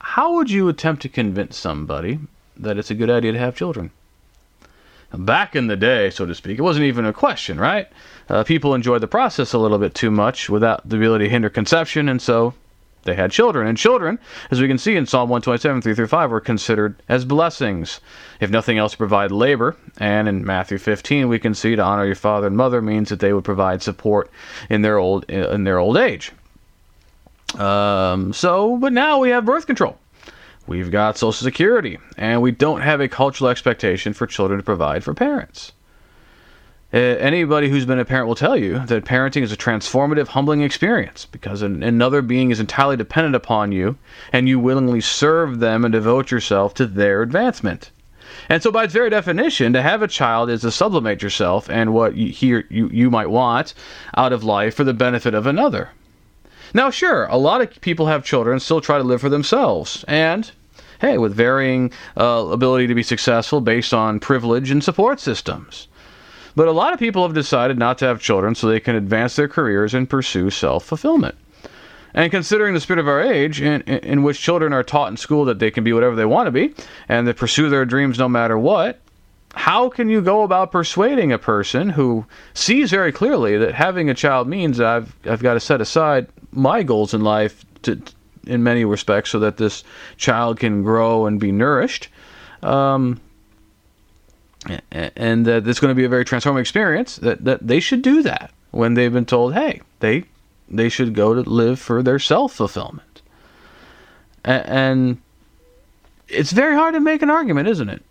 How 0.00 0.34
would 0.34 0.50
you 0.50 0.68
attempt 0.68 1.02
to 1.02 1.08
convince 1.08 1.56
somebody 1.56 2.18
that 2.56 2.78
it's 2.78 2.90
a 2.90 2.94
good 2.94 3.10
idea 3.10 3.32
to 3.32 3.38
have 3.38 3.54
children? 3.54 3.90
Back 5.12 5.56
in 5.56 5.68
the 5.68 5.76
day, 5.76 6.10
so 6.10 6.26
to 6.26 6.34
speak, 6.34 6.58
it 6.58 6.62
wasn't 6.62 6.84
even 6.84 7.06
a 7.06 7.12
question, 7.12 7.58
right? 7.58 7.88
Uh, 8.28 8.44
people 8.44 8.74
enjoyed 8.74 9.00
the 9.00 9.06
process 9.06 9.54
a 9.54 9.58
little 9.58 9.78
bit 9.78 9.94
too 9.94 10.10
much 10.10 10.50
without 10.50 10.86
the 10.86 10.96
ability 10.96 11.24
to 11.24 11.30
hinder 11.30 11.48
conception, 11.48 12.10
and 12.10 12.20
so 12.20 12.52
they 13.04 13.14
had 13.14 13.30
children. 13.30 13.66
And 13.66 13.78
children, 13.78 14.18
as 14.50 14.60
we 14.60 14.68
can 14.68 14.76
see 14.76 14.96
in 14.96 15.06
Psalm 15.06 15.30
127, 15.30 15.80
3 15.80 15.94
through 15.94 16.06
5, 16.06 16.30
were 16.30 16.40
considered 16.40 17.02
as 17.08 17.24
blessings, 17.24 18.00
if 18.38 18.50
nothing 18.50 18.76
else, 18.76 18.94
provide 18.94 19.32
labor. 19.32 19.76
And 19.96 20.28
in 20.28 20.44
Matthew 20.44 20.76
15, 20.76 21.26
we 21.28 21.38
can 21.38 21.54
see 21.54 21.74
to 21.74 21.82
honor 21.82 22.04
your 22.04 22.14
father 22.14 22.46
and 22.46 22.56
mother 22.56 22.82
means 22.82 23.08
that 23.08 23.20
they 23.20 23.32
would 23.32 23.44
provide 23.44 23.82
support 23.82 24.30
in 24.68 24.82
their 24.82 24.98
old 24.98 25.24
in 25.30 25.64
their 25.64 25.78
old 25.78 25.96
age. 25.96 26.32
Um, 27.56 28.34
so, 28.34 28.76
but 28.76 28.92
now 28.92 29.20
we 29.20 29.30
have 29.30 29.46
birth 29.46 29.66
control. 29.66 29.98
We've 30.68 30.90
got 30.90 31.16
Social 31.16 31.32
Security, 31.32 31.98
and 32.18 32.42
we 32.42 32.50
don't 32.50 32.82
have 32.82 33.00
a 33.00 33.08
cultural 33.08 33.48
expectation 33.48 34.12
for 34.12 34.26
children 34.26 34.58
to 34.58 34.62
provide 34.62 35.02
for 35.02 35.14
parents. 35.14 35.72
Uh, 36.92 36.98
anybody 36.98 37.70
who's 37.70 37.86
been 37.86 37.98
a 37.98 38.04
parent 38.04 38.28
will 38.28 38.34
tell 38.34 38.54
you 38.54 38.78
that 38.80 39.06
parenting 39.06 39.40
is 39.40 39.50
a 39.50 39.56
transformative, 39.56 40.28
humbling 40.28 40.60
experience 40.60 41.24
because 41.24 41.62
another 41.62 42.20
being 42.20 42.50
is 42.50 42.60
entirely 42.60 42.98
dependent 42.98 43.34
upon 43.34 43.72
you, 43.72 43.96
and 44.30 44.46
you 44.46 44.60
willingly 44.60 45.00
serve 45.00 45.58
them 45.58 45.86
and 45.86 45.92
devote 45.92 46.30
yourself 46.30 46.74
to 46.74 46.86
their 46.86 47.22
advancement. 47.22 47.90
And 48.50 48.62
so, 48.62 48.70
by 48.70 48.84
its 48.84 48.92
very 48.92 49.08
definition, 49.08 49.72
to 49.72 49.80
have 49.80 50.02
a 50.02 50.06
child 50.06 50.50
is 50.50 50.60
to 50.60 50.70
sublimate 50.70 51.22
yourself 51.22 51.70
and 51.70 51.94
what 51.94 52.14
you, 52.14 52.28
he 52.28 52.48
you, 52.68 52.90
you 52.92 53.10
might 53.10 53.30
want 53.30 53.72
out 54.18 54.34
of 54.34 54.44
life 54.44 54.74
for 54.74 54.84
the 54.84 54.92
benefit 54.92 55.32
of 55.32 55.46
another. 55.46 55.92
Now, 56.74 56.90
sure, 56.90 57.24
a 57.24 57.38
lot 57.38 57.62
of 57.62 57.80
people 57.80 58.06
have 58.06 58.22
children 58.22 58.52
and 58.52 58.62
still 58.62 58.82
try 58.82 58.98
to 58.98 59.04
live 59.04 59.22
for 59.22 59.30
themselves, 59.30 60.04
and 60.06 60.50
hey, 61.00 61.18
with 61.18 61.34
varying 61.34 61.92
uh, 62.16 62.48
ability 62.50 62.86
to 62.86 62.94
be 62.94 63.02
successful 63.02 63.60
based 63.60 63.94
on 63.94 64.20
privilege 64.20 64.70
and 64.70 64.82
support 64.82 65.20
systems. 65.20 65.88
But 66.56 66.68
a 66.68 66.72
lot 66.72 66.92
of 66.92 66.98
people 66.98 67.22
have 67.22 67.34
decided 67.34 67.78
not 67.78 67.98
to 67.98 68.06
have 68.06 68.20
children 68.20 68.54
so 68.54 68.66
they 68.66 68.80
can 68.80 68.96
advance 68.96 69.36
their 69.36 69.48
careers 69.48 69.94
and 69.94 70.10
pursue 70.10 70.50
self 70.50 70.84
fulfillment. 70.84 71.36
And 72.14 72.32
considering 72.32 72.74
the 72.74 72.80
spirit 72.80 72.98
of 72.98 73.06
our 73.06 73.20
age, 73.20 73.60
in, 73.60 73.82
in, 73.82 73.98
in, 73.98 74.22
which 74.22 74.40
children 74.40 74.72
are 74.72 74.82
taught 74.82 75.10
in 75.10 75.16
school 75.16 75.44
that 75.44 75.58
they 75.58 75.70
can 75.70 75.84
be 75.84 75.92
whatever 75.92 76.16
they 76.16 76.24
want 76.24 76.46
to 76.46 76.50
be 76.50 76.74
and 77.08 77.28
they 77.28 77.32
pursue 77.32 77.68
their 77.68 77.84
dreams 77.84 78.18
no 78.18 78.28
matter 78.28 78.58
what, 78.58 78.98
how 79.54 79.88
can 79.88 80.08
you 80.08 80.20
go 80.20 80.42
about 80.42 80.72
persuading 80.72 81.32
a 81.32 81.38
person 81.38 81.90
who 81.90 82.26
sees 82.54 82.90
very 82.90 83.12
clearly 83.12 83.56
that 83.58 83.74
having 83.74 84.10
a 84.10 84.14
child 84.14 84.48
means 84.48 84.80
I've, 84.80 85.14
I've 85.26 85.42
got 85.42 85.54
to 85.54 85.60
set 85.60 85.80
aside 85.80 86.28
my 86.50 86.82
goals 86.82 87.14
in 87.14 87.22
life 87.22 87.64
to, 87.82 88.00
in 88.48 88.62
many 88.62 88.84
respects 88.84 89.30
so 89.30 89.38
that 89.40 89.56
this 89.56 89.84
child 90.16 90.58
can 90.58 90.82
grow 90.82 91.26
and 91.26 91.38
be 91.38 91.52
nourished. 91.52 92.08
Um, 92.62 93.20
and 94.90 95.46
that 95.46 95.66
it's 95.68 95.78
going 95.78 95.90
to 95.90 95.94
be 95.94 96.04
a 96.04 96.08
very 96.08 96.24
transformative 96.24 96.60
experience. 96.60 97.16
That 97.16 97.44
that 97.44 97.66
they 97.66 97.80
should 97.80 98.02
do 98.02 98.22
that 98.22 98.50
when 98.70 98.94
they've 98.94 99.12
been 99.12 99.24
told, 99.24 99.54
hey, 99.54 99.80
they 100.00 100.24
they 100.68 100.88
should 100.88 101.14
go 101.14 101.34
to 101.34 101.48
live 101.48 101.78
for 101.78 102.02
their 102.02 102.18
self 102.18 102.54
fulfillment. 102.54 103.22
And 104.44 105.20
it's 106.28 106.52
very 106.52 106.74
hard 106.74 106.94
to 106.94 107.00
make 107.00 107.22
an 107.22 107.30
argument, 107.30 107.68
isn't 107.68 107.88
it? 107.88 108.02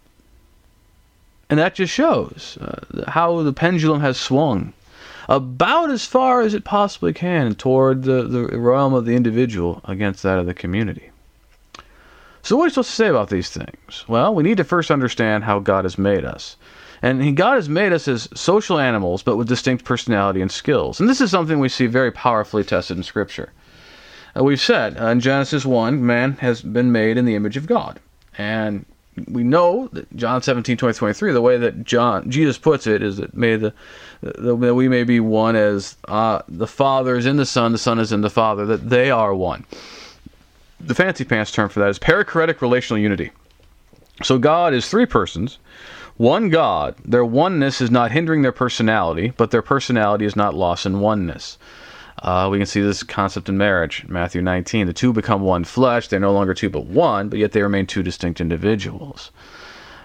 And 1.49 1.59
that 1.59 1.75
just 1.75 1.93
shows 1.93 2.57
uh, 2.59 3.09
how 3.09 3.41
the 3.41 3.53
pendulum 3.53 4.01
has 4.01 4.17
swung 4.17 4.73
about 5.27 5.89
as 5.89 6.05
far 6.05 6.41
as 6.41 6.53
it 6.53 6.63
possibly 6.63 7.13
can 7.13 7.55
toward 7.55 8.03
the, 8.03 8.23
the 8.23 8.57
realm 8.57 8.93
of 8.93 9.05
the 9.05 9.15
individual 9.15 9.81
against 9.85 10.23
that 10.23 10.39
of 10.39 10.45
the 10.45 10.53
community. 10.53 11.11
So, 12.43 12.55
what 12.55 12.63
are 12.63 12.65
you 12.67 12.69
supposed 12.71 12.89
to 12.89 12.95
say 12.95 13.07
about 13.07 13.29
these 13.29 13.49
things? 13.49 14.05
Well, 14.07 14.33
we 14.33 14.43
need 14.43 14.57
to 14.57 14.63
first 14.63 14.89
understand 14.89 15.43
how 15.43 15.59
God 15.59 15.83
has 15.83 15.97
made 15.97 16.23
us. 16.23 16.55
And 17.01 17.37
God 17.37 17.55
has 17.55 17.69
made 17.69 17.93
us 17.93 18.07
as 18.07 18.29
social 18.33 18.79
animals, 18.79 19.21
but 19.21 19.37
with 19.37 19.47
distinct 19.47 19.85
personality 19.85 20.41
and 20.41 20.51
skills. 20.51 20.99
And 20.99 21.09
this 21.09 21.21
is 21.21 21.29
something 21.29 21.59
we 21.59 21.69
see 21.69 21.85
very 21.85 22.11
powerfully 22.11 22.63
tested 22.63 22.97
in 22.97 23.03
Scripture. 23.03 23.51
Uh, 24.35 24.43
we've 24.43 24.61
said 24.61 24.99
uh, 24.99 25.07
in 25.07 25.19
Genesis 25.19 25.65
1, 25.65 26.03
man 26.05 26.33
has 26.33 26.61
been 26.61 26.91
made 26.91 27.17
in 27.17 27.25
the 27.25 27.35
image 27.35 27.57
of 27.57 27.67
God. 27.67 27.99
And 28.37 28.85
we 29.27 29.43
know 29.43 29.87
that 29.93 30.15
John 30.15 30.41
17, 30.41 30.77
20, 30.77 30.97
23, 30.97 31.31
the 31.31 31.41
way 31.41 31.57
that 31.57 31.83
John 31.83 32.29
Jesus 32.29 32.57
puts 32.57 32.85
it 32.85 33.01
is 33.01 33.17
that 33.17 33.35
may 33.35 33.55
the, 33.55 33.73
the 34.21 34.55
that 34.55 34.75
we 34.75 34.87
may 34.87 35.03
be 35.03 35.19
one 35.19 35.55
as 35.55 35.95
uh, 36.07 36.41
the 36.47 36.67
Father 36.67 37.15
is 37.15 37.25
in 37.25 37.37
the 37.37 37.45
Son, 37.45 37.71
the 37.71 37.77
Son 37.77 37.99
is 37.99 38.11
in 38.11 38.21
the 38.21 38.29
Father, 38.29 38.65
that 38.65 38.89
they 38.89 39.09
are 39.09 39.33
one. 39.33 39.65
The 40.79 40.95
fancy 40.95 41.23
pants 41.23 41.51
term 41.51 41.69
for 41.69 41.79
that 41.79 41.89
is 41.89 41.99
perichoretic 41.99 42.61
relational 42.61 43.01
unity. 43.01 43.31
So 44.23 44.37
God 44.37 44.73
is 44.73 44.89
three 44.89 45.05
persons, 45.05 45.57
one 46.17 46.49
God. 46.49 46.95
Their 47.03 47.25
oneness 47.25 47.81
is 47.81 47.91
not 47.91 48.11
hindering 48.11 48.41
their 48.41 48.51
personality, 48.51 49.33
but 49.37 49.51
their 49.51 49.61
personality 49.61 50.25
is 50.25 50.35
not 50.35 50.53
lost 50.53 50.85
in 50.85 50.99
oneness. 50.99 51.57
Uh, 52.21 52.47
we 52.51 52.57
can 52.57 52.65
see 52.65 52.81
this 52.81 53.03
concept 53.03 53.47
in 53.47 53.57
marriage, 53.57 54.05
Matthew 54.07 54.41
19. 54.41 54.87
The 54.87 54.93
two 54.93 55.13
become 55.13 55.41
one 55.41 55.63
flesh. 55.63 56.07
They're 56.07 56.19
no 56.19 56.33
longer 56.33 56.53
two 56.53 56.69
but 56.69 56.85
one, 56.85 57.29
but 57.29 57.39
yet 57.39 57.51
they 57.51 57.61
remain 57.61 57.85
two 57.85 58.01
distinct 58.01 58.41
individuals. 58.41 59.31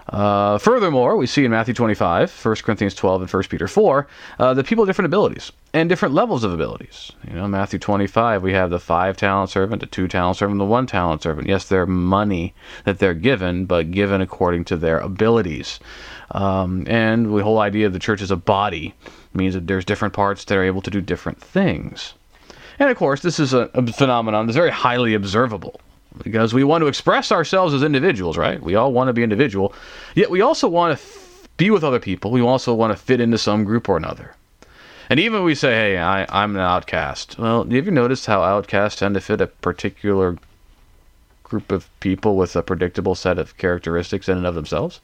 Uh, 0.09 0.57
furthermore, 0.57 1.15
we 1.15 1.25
see 1.25 1.45
in 1.45 1.51
Matthew 1.51 1.73
25, 1.73 2.45
1 2.45 2.55
Corinthians 2.57 2.93
12, 2.93 3.21
and 3.21 3.31
1 3.31 3.43
Peter 3.43 3.67
4, 3.67 4.07
uh, 4.39 4.53
that 4.53 4.65
people 4.65 4.83
have 4.83 4.89
different 4.89 5.05
abilities 5.05 5.51
and 5.73 5.89
different 5.89 6.13
levels 6.13 6.43
of 6.43 6.53
abilities. 6.53 7.11
You 7.27 7.35
know, 7.35 7.47
Matthew 7.47 7.79
25, 7.79 8.43
we 8.43 8.53
have 8.53 8.69
the 8.69 8.79
five 8.79 9.17
talent 9.17 9.49
servant, 9.49 9.79
the 9.79 9.87
two 9.87 10.07
talent 10.07 10.37
servant, 10.37 10.59
the 10.59 10.65
one 10.65 10.85
talent 10.85 11.23
servant. 11.23 11.47
Yes, 11.47 11.67
they're 11.67 11.85
money 11.85 12.53
that 12.83 12.99
they're 12.99 13.13
given, 13.13 13.65
but 13.65 13.91
given 13.91 14.21
according 14.21 14.65
to 14.65 14.77
their 14.77 14.99
abilities. 14.99 15.79
Um, 16.31 16.85
and 16.87 17.25
the 17.25 17.43
whole 17.43 17.59
idea 17.59 17.87
of 17.87 17.93
the 17.93 17.99
church 17.99 18.21
as 18.21 18.31
a 18.31 18.35
body 18.35 18.93
means 19.33 19.53
that 19.53 19.67
there's 19.67 19.85
different 19.85 20.13
parts 20.13 20.43
that 20.45 20.57
are 20.57 20.63
able 20.63 20.81
to 20.81 20.91
do 20.91 21.01
different 21.01 21.41
things. 21.41 22.13
And 22.79 22.89
of 22.89 22.97
course, 22.97 23.21
this 23.21 23.39
is 23.39 23.53
a 23.53 23.67
phenomenon 23.93 24.47
that's 24.47 24.57
very 24.57 24.71
highly 24.71 25.13
observable 25.13 25.79
because 26.23 26.53
we 26.53 26.63
want 26.63 26.81
to 26.81 26.87
express 26.87 27.31
ourselves 27.31 27.73
as 27.73 27.83
individuals, 27.83 28.37
right? 28.37 28.61
We 28.61 28.75
all 28.75 28.93
want 28.93 29.07
to 29.07 29.13
be 29.13 29.23
individual, 29.23 29.73
yet 30.15 30.29
we 30.29 30.41
also 30.41 30.67
want 30.67 30.97
to 30.97 31.05
be 31.57 31.69
with 31.69 31.83
other 31.83 31.99
people. 31.99 32.31
We 32.31 32.41
also 32.41 32.73
want 32.73 32.91
to 32.91 33.03
fit 33.03 33.21
into 33.21 33.37
some 33.37 33.63
group 33.63 33.89
or 33.89 33.97
another. 33.97 34.35
And 35.09 35.19
even 35.19 35.43
we 35.43 35.55
say, 35.55 35.73
hey, 35.73 35.97
I, 35.97 36.25
I'm 36.29 36.55
an 36.55 36.61
outcast, 36.61 37.37
well, 37.37 37.63
have 37.63 37.85
you 37.85 37.91
noticed 37.91 38.25
how 38.25 38.41
outcasts 38.41 38.99
tend 38.99 39.15
to 39.15 39.21
fit 39.21 39.41
a 39.41 39.47
particular 39.47 40.37
group 41.43 41.71
of 41.71 41.89
people 41.99 42.35
with 42.35 42.55
a 42.55 42.63
predictable 42.63 43.15
set 43.15 43.37
of 43.37 43.57
characteristics 43.57 44.29
in 44.29 44.37
and 44.37 44.47
of 44.47 44.55
themselves? 44.55 45.01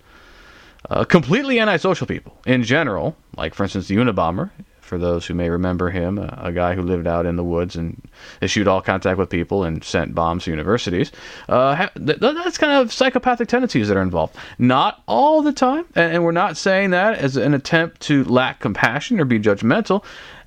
Uh, 0.90 1.04
completely 1.04 1.60
antisocial 1.60 2.08
people 2.08 2.38
in 2.46 2.64
general, 2.64 3.16
like 3.36 3.54
for 3.54 3.64
instance 3.64 3.88
the 3.88 3.98
Unabomber, 3.98 4.50
for 4.90 4.98
those 4.98 5.26
who 5.26 5.36
may 5.36 5.50
remember 5.50 5.92
him, 5.92 6.18
a, 6.18 6.38
a, 6.46 6.52
guy 6.52 6.74
who 6.74 6.82
lived 6.82 7.06
out 7.06 7.28
in 7.28 7.36
the 7.36 7.44
woods 7.44 7.76
and 7.76 8.02
eschewed 8.42 8.68
all 8.68 8.82
contact 8.82 9.20
with 9.20 9.30
people 9.30 9.64
and 9.64 9.84
sent 9.84 10.16
bombs 10.16 10.44
to 10.44 10.50
universities. 10.50 11.12
Uh, 11.48 11.76
ha- 11.76 11.92
th- 11.96 12.18
that's 12.20 12.58
kind 12.58 12.74
of 12.74 12.92
psychopathic 12.92 13.48
tendencies 13.48 13.88
that 13.88 13.96
are 13.96 14.02
involved. 14.02 14.36
Not 14.58 15.04
all 15.08 15.44
the 15.44 15.54
time, 15.54 15.86
and, 15.96 16.16
and 16.16 16.24
we're 16.24 16.32
not 16.32 16.58
saying 16.58 16.90
that 16.90 17.20
as 17.20 17.38
an 17.38 17.54
attempt 17.54 18.02
to 18.02 18.24
lack 18.26 18.60
compassion 18.60 19.20
or 19.20 19.26
be 19.26 19.40
judgmental, 19.40 20.04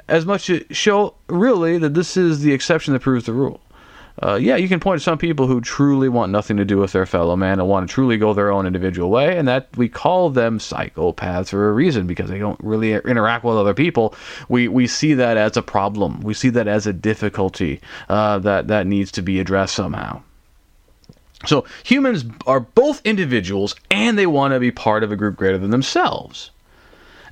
as 0.08 0.26
much 0.26 0.46
to 0.46 0.64
show 0.74 1.14
really 1.28 1.78
that 1.78 1.94
this 1.94 2.16
is 2.16 2.40
the 2.40 2.52
exception 2.52 2.92
that 2.92 3.00
proves 3.00 3.24
the 3.24 3.32
rule 3.32 3.60
uh, 4.20 4.34
yeah, 4.34 4.56
you 4.56 4.68
can 4.68 4.78
point 4.78 5.00
to 5.00 5.02
some 5.02 5.16
people 5.16 5.46
who 5.46 5.60
truly 5.60 6.08
want 6.08 6.30
nothing 6.30 6.58
to 6.58 6.64
do 6.64 6.76
with 6.76 6.92
their 6.92 7.06
fellow 7.06 7.34
man 7.34 7.58
and 7.58 7.68
want 7.68 7.88
to 7.88 7.92
truly 7.92 8.18
go 8.18 8.34
their 8.34 8.52
own 8.52 8.66
individual 8.66 9.10
way, 9.10 9.38
and 9.38 9.48
that 9.48 9.68
we 9.76 9.88
call 9.88 10.28
them 10.28 10.58
psychopaths 10.58 11.48
for 11.48 11.68
a 11.68 11.72
reason 11.72 12.06
because 12.06 12.28
they 12.28 12.38
don't 12.38 12.60
really 12.62 12.92
interact 12.92 13.42
with 13.44 13.56
other 13.56 13.72
people. 13.72 14.14
We 14.48 14.68
we 14.68 14.86
see 14.86 15.14
that 15.14 15.36
as 15.36 15.56
a 15.56 15.62
problem. 15.62 16.20
We 16.20 16.34
see 16.34 16.50
that 16.50 16.68
as 16.68 16.86
a 16.86 16.92
difficulty 16.92 17.80
uh, 18.08 18.38
that 18.40 18.68
that 18.68 18.86
needs 18.86 19.10
to 19.12 19.22
be 19.22 19.40
addressed 19.40 19.74
somehow. 19.74 20.22
So 21.46 21.64
humans 21.82 22.24
are 22.46 22.60
both 22.60 23.00
individuals, 23.04 23.74
and 23.90 24.18
they 24.18 24.26
want 24.26 24.52
to 24.52 24.60
be 24.60 24.70
part 24.70 25.02
of 25.02 25.10
a 25.10 25.16
group 25.16 25.36
greater 25.36 25.58
than 25.58 25.70
themselves. 25.70 26.50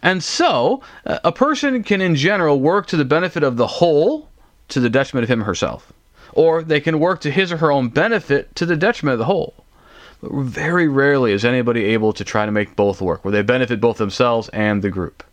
And 0.02 0.24
so, 0.24 0.82
uh, 1.04 1.18
a 1.24 1.30
person 1.30 1.84
can, 1.84 2.00
in 2.00 2.14
general, 2.14 2.58
work 2.58 2.86
to 2.86 2.96
the 2.96 3.04
benefit 3.04 3.42
of 3.42 3.58
the 3.58 3.66
whole, 3.66 4.30
to 4.68 4.80
the 4.80 4.88
detriment 4.88 5.24
of 5.24 5.28
him 5.28 5.42
or 5.42 5.44
herself 5.44 5.92
or 6.32 6.62
they 6.62 6.80
can 6.80 7.00
work 7.00 7.20
to 7.20 7.30
his 7.30 7.52
or 7.52 7.58
her 7.58 7.72
own 7.72 7.88
benefit 7.88 8.54
to 8.56 8.66
the 8.66 8.76
detriment 8.76 9.14
of 9.14 9.18
the 9.18 9.24
whole. 9.24 9.64
But 10.20 10.32
very 10.32 10.88
rarely 10.88 11.32
is 11.32 11.44
anybody 11.44 11.84
able 11.86 12.12
to 12.12 12.24
try 12.24 12.46
to 12.46 12.52
make 12.52 12.76
both 12.76 13.00
work, 13.00 13.24
where 13.24 13.32
they 13.32 13.42
benefit 13.42 13.80
both 13.80 13.98
themselves 13.98 14.48
and 14.50 14.82
the 14.82 14.90
group. 14.90 15.24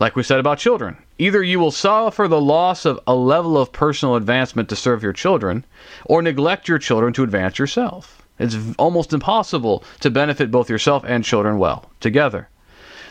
Like 0.00 0.14
we 0.14 0.22
said 0.22 0.38
about 0.38 0.58
children, 0.58 0.96
either 1.18 1.42
you 1.42 1.58
will 1.58 1.72
suffer 1.72 2.28
the 2.28 2.40
loss 2.40 2.84
of 2.84 3.00
a 3.06 3.14
level 3.16 3.58
of 3.58 3.72
personal 3.72 4.14
advancement 4.14 4.68
to 4.68 4.76
serve 4.76 5.02
your 5.02 5.12
children, 5.12 5.64
or 6.04 6.22
neglect 6.22 6.68
your 6.68 6.78
children 6.78 7.12
to 7.14 7.24
advance 7.24 7.58
yourself. 7.58 8.22
It's 8.38 8.56
almost 8.78 9.12
impossible 9.12 9.82
to 9.98 10.10
benefit 10.10 10.52
both 10.52 10.70
yourself 10.70 11.02
and 11.04 11.24
children 11.24 11.58
well 11.58 11.90
together. 11.98 12.48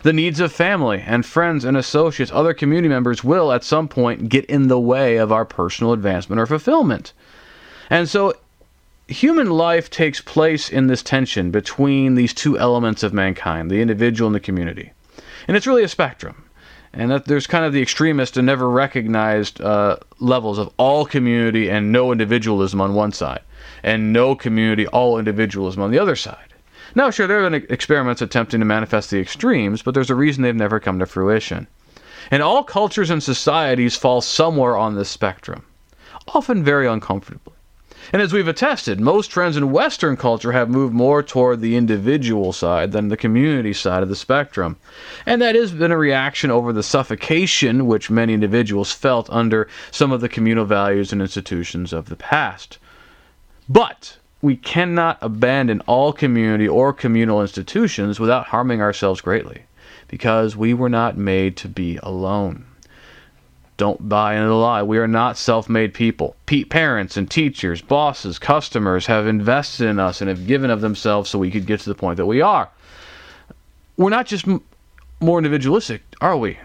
The 0.03 0.13
needs 0.13 0.39
of 0.39 0.51
family 0.51 1.03
and 1.05 1.25
friends 1.25 1.65
and 1.65 1.75
associates, 1.75 2.31
other 2.33 2.53
community 2.53 2.87
members 2.87 3.23
will 3.23 3.51
at 3.51 3.63
some 3.63 3.87
point 3.87 4.29
get 4.29 4.45
in 4.45 4.67
the 4.67 4.79
way 4.79 5.17
of 5.17 5.31
our 5.31 5.45
personal 5.45 5.93
advancement 5.93 6.39
or 6.39 6.45
fulfillment. 6.45 7.13
And 7.89 8.07
so 8.07 8.33
human 9.07 9.49
life 9.49 9.89
takes 9.89 10.21
place 10.21 10.69
in 10.69 10.87
this 10.87 11.01
tension 11.01 11.51
between 11.51 12.15
these 12.15 12.33
two 12.33 12.59
elements 12.59 13.03
of 13.03 13.13
mankind, 13.13 13.71
the 13.71 13.81
individual 13.81 14.27
and 14.27 14.35
the 14.35 14.39
community. 14.39 14.91
And 15.47 15.55
it's 15.55 15.67
really 15.67 15.83
a 15.83 15.87
spectrum. 15.87 16.43
And 16.93 17.11
that 17.11 17.25
there's 17.25 17.47
kind 17.47 17.65
of 17.65 17.73
the 17.73 17.81
extremist 17.81 18.37
and 18.37 18.45
never 18.45 18.69
recognized 18.69 19.61
uh, 19.61 19.97
levels 20.19 20.57
of 20.57 20.73
all 20.77 21.05
community 21.05 21.69
and 21.69 21.91
no 21.91 22.11
individualism 22.11 22.81
on 22.81 22.93
one 22.93 23.11
side, 23.11 23.41
and 23.83 24.11
no 24.13 24.35
community, 24.35 24.87
all 24.87 25.19
individualism 25.19 25.81
on 25.81 25.91
the 25.91 25.99
other 25.99 26.15
side. 26.15 26.46
Now, 26.97 27.11
sure, 27.11 27.27
there 27.27 27.43
have 27.43 27.51
been 27.51 27.67
experiments 27.69 28.23
attempting 28.23 28.59
to 28.59 28.65
manifest 28.65 29.11
the 29.11 29.19
extremes, 29.19 29.83
but 29.83 29.93
there's 29.93 30.09
a 30.09 30.15
reason 30.15 30.41
they've 30.41 30.55
never 30.55 30.79
come 30.79 30.97
to 30.97 31.05
fruition. 31.05 31.67
And 32.31 32.41
all 32.41 32.63
cultures 32.63 33.11
and 33.11 33.21
societies 33.21 33.95
fall 33.95 34.19
somewhere 34.19 34.75
on 34.75 34.95
this 34.95 35.07
spectrum, 35.07 35.63
often 36.27 36.63
very 36.63 36.87
uncomfortably. 36.87 37.53
And 38.11 38.19
as 38.19 38.33
we've 38.33 38.47
attested, 38.47 38.99
most 38.99 39.27
trends 39.27 39.55
in 39.55 39.71
Western 39.71 40.17
culture 40.17 40.53
have 40.53 40.71
moved 40.71 40.95
more 40.95 41.21
toward 41.21 41.61
the 41.61 41.75
individual 41.75 42.51
side 42.51 42.93
than 42.93 43.09
the 43.09 43.15
community 43.15 43.73
side 43.73 44.01
of 44.01 44.09
the 44.09 44.15
spectrum. 44.15 44.77
And 45.23 45.39
that 45.39 45.53
has 45.53 45.71
been 45.71 45.91
a 45.91 45.97
reaction 45.99 46.49
over 46.49 46.73
the 46.73 46.81
suffocation 46.81 47.85
which 47.85 48.09
many 48.09 48.33
individuals 48.33 48.91
felt 48.91 49.29
under 49.29 49.67
some 49.91 50.11
of 50.11 50.21
the 50.21 50.29
communal 50.29 50.65
values 50.65 51.13
and 51.13 51.21
institutions 51.21 51.93
of 51.93 52.09
the 52.09 52.15
past. 52.15 52.79
But 53.69 54.17
we 54.41 54.55
cannot 54.55 55.17
abandon 55.21 55.81
all 55.87 56.13
community 56.13 56.67
or 56.67 56.93
communal 56.93 57.41
institutions 57.41 58.19
without 58.19 58.47
harming 58.47 58.81
ourselves 58.81 59.21
greatly 59.21 59.63
because 60.07 60.55
we 60.55 60.73
were 60.73 60.89
not 60.89 61.17
made 61.17 61.57
to 61.57 61.67
be 61.67 61.97
alone. 62.03 62.65
Don't 63.77 64.09
buy 64.09 64.35
into 64.35 64.47
the 64.47 64.55
lie. 64.55 64.81
We 64.81 64.97
are 64.97 65.07
not 65.07 65.37
self 65.37 65.69
made 65.69 65.93
people. 65.93 66.35
parents 66.69 67.15
and 67.15 67.29
teachers, 67.29 67.81
bosses, 67.81 68.39
customers 68.39 69.05
have 69.05 69.27
invested 69.27 69.87
in 69.87 69.99
us 69.99 70.19
and 70.19 70.29
have 70.29 70.47
given 70.47 70.71
of 70.71 70.81
themselves 70.81 71.29
so 71.29 71.37
we 71.37 71.51
could 71.51 71.67
get 71.67 71.79
to 71.81 71.89
the 71.89 71.95
point 71.95 72.17
that 72.17 72.25
we 72.25 72.41
are. 72.41 72.69
We're 73.95 74.09
not 74.09 74.25
just 74.25 74.47
m- 74.47 74.63
more 75.19 75.37
individualistic, 75.37 76.01
are 76.21 76.37
we? 76.37 76.57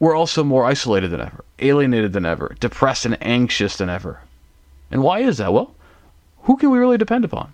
We're 0.00 0.16
also 0.16 0.42
more 0.42 0.64
isolated 0.64 1.08
than 1.08 1.20
ever, 1.20 1.44
alienated 1.60 2.12
than 2.12 2.26
ever, 2.26 2.56
depressed 2.58 3.06
and 3.06 3.16
anxious 3.22 3.76
than 3.76 3.88
ever. 3.88 4.20
And 4.90 5.02
why 5.02 5.20
is 5.20 5.38
that? 5.38 5.52
Well, 5.52 5.75
who 6.46 6.56
can 6.56 6.70
we 6.70 6.78
really 6.78 6.96
depend 6.96 7.24
upon? 7.24 7.52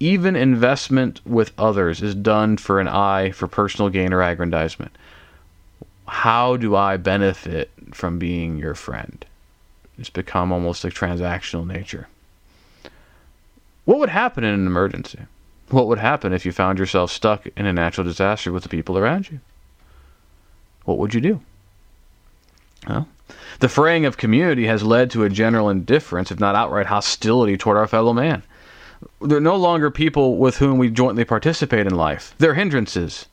Even 0.00 0.36
investment 0.36 1.20
with 1.26 1.52
others 1.58 2.02
is 2.02 2.14
done 2.14 2.56
for 2.56 2.80
an 2.80 2.88
eye 2.88 3.30
for 3.30 3.46
personal 3.46 3.90
gain 3.90 4.12
or 4.12 4.22
aggrandizement. 4.22 4.96
How 6.08 6.56
do 6.56 6.74
I 6.74 6.96
benefit 6.96 7.70
from 7.92 8.18
being 8.18 8.56
your 8.56 8.74
friend? 8.74 9.24
It's 9.98 10.08
become 10.08 10.50
almost 10.50 10.84
a 10.84 10.88
transactional 10.88 11.66
nature. 11.66 12.08
What 13.84 13.98
would 13.98 14.08
happen 14.08 14.44
in 14.44 14.54
an 14.54 14.66
emergency? 14.66 15.20
What 15.68 15.86
would 15.86 15.98
happen 15.98 16.32
if 16.32 16.46
you 16.46 16.52
found 16.52 16.78
yourself 16.78 17.10
stuck 17.10 17.46
in 17.54 17.66
a 17.66 17.72
natural 17.72 18.06
disaster 18.06 18.50
with 18.50 18.62
the 18.62 18.70
people 18.70 18.96
around 18.96 19.30
you? 19.30 19.40
What 20.86 20.96
would 20.96 21.12
you 21.12 21.20
do? 21.20 21.40
Well, 22.88 23.08
the 23.60 23.68
fraying 23.68 24.04
of 24.04 24.16
community 24.16 24.66
has 24.66 24.82
led 24.82 25.10
to 25.10 25.24
a 25.24 25.30
general 25.30 25.70
indifference, 25.70 26.30
if 26.30 26.40
not 26.40 26.54
outright 26.54 26.86
hostility, 26.86 27.56
toward 27.56 27.76
our 27.76 27.86
fellow 27.86 28.12
man. 28.12 28.42
They're 29.20 29.40
no 29.40 29.56
longer 29.56 29.90
people 29.90 30.36
with 30.38 30.56
whom 30.58 30.78
we 30.78 30.90
jointly 30.90 31.24
participate 31.24 31.86
in 31.86 31.94
life. 31.94 32.34
They're 32.38 32.54
hindrances. 32.54 33.26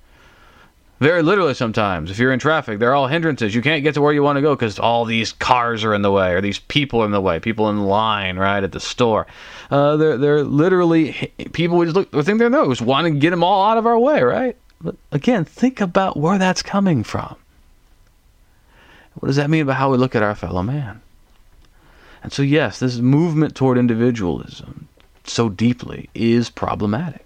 Very 1.01 1.23
literally, 1.23 1.55
sometimes, 1.55 2.11
if 2.11 2.19
you're 2.19 2.31
in 2.31 2.37
traffic, 2.37 2.77
they're 2.77 2.93
all 2.93 3.07
hindrances. 3.07 3.55
You 3.55 3.63
can't 3.63 3.83
get 3.83 3.95
to 3.95 4.01
where 4.01 4.13
you 4.13 4.21
want 4.21 4.37
to 4.37 4.41
go 4.41 4.55
because 4.55 4.77
all 4.77 5.03
these 5.03 5.33
cars 5.33 5.83
are 5.83 5.95
in 5.95 6.03
the 6.03 6.11
way, 6.11 6.33
or 6.33 6.41
these 6.41 6.59
people 6.59 7.01
are 7.01 7.05
in 7.05 7.11
the 7.11 7.19
way, 7.19 7.39
people 7.39 7.71
in 7.71 7.85
line, 7.85 8.37
right, 8.37 8.63
at 8.63 8.71
the 8.71 8.79
store. 8.79 9.25
Uh, 9.71 9.97
they're, 9.97 10.17
they're 10.17 10.43
literally 10.43 11.33
people 11.53 11.77
we 11.77 11.87
just 11.87 11.95
look, 11.95 12.11
think 12.11 12.37
they're 12.37 12.51
those, 12.51 12.83
want 12.83 13.05
to 13.05 13.11
get 13.11 13.31
them 13.31 13.43
all 13.43 13.67
out 13.67 13.79
of 13.79 13.87
our 13.87 13.97
way, 13.97 14.21
right? 14.21 14.55
But 14.79 14.95
again, 15.11 15.43
think 15.43 15.81
about 15.81 16.17
where 16.17 16.37
that's 16.37 16.61
coming 16.61 17.03
from. 17.03 17.35
What 19.15 19.27
does 19.27 19.35
that 19.35 19.49
mean 19.49 19.63
about 19.63 19.77
how 19.77 19.91
we 19.91 19.97
look 19.97 20.15
at 20.15 20.23
our 20.23 20.35
fellow 20.35 20.63
man? 20.63 21.01
And 22.23 22.31
so, 22.31 22.41
yes, 22.41 22.79
this 22.79 22.97
movement 22.97 23.55
toward 23.55 23.77
individualism 23.77 24.87
so 25.23 25.49
deeply 25.49 26.09
is 26.13 26.49
problematic. 26.49 27.25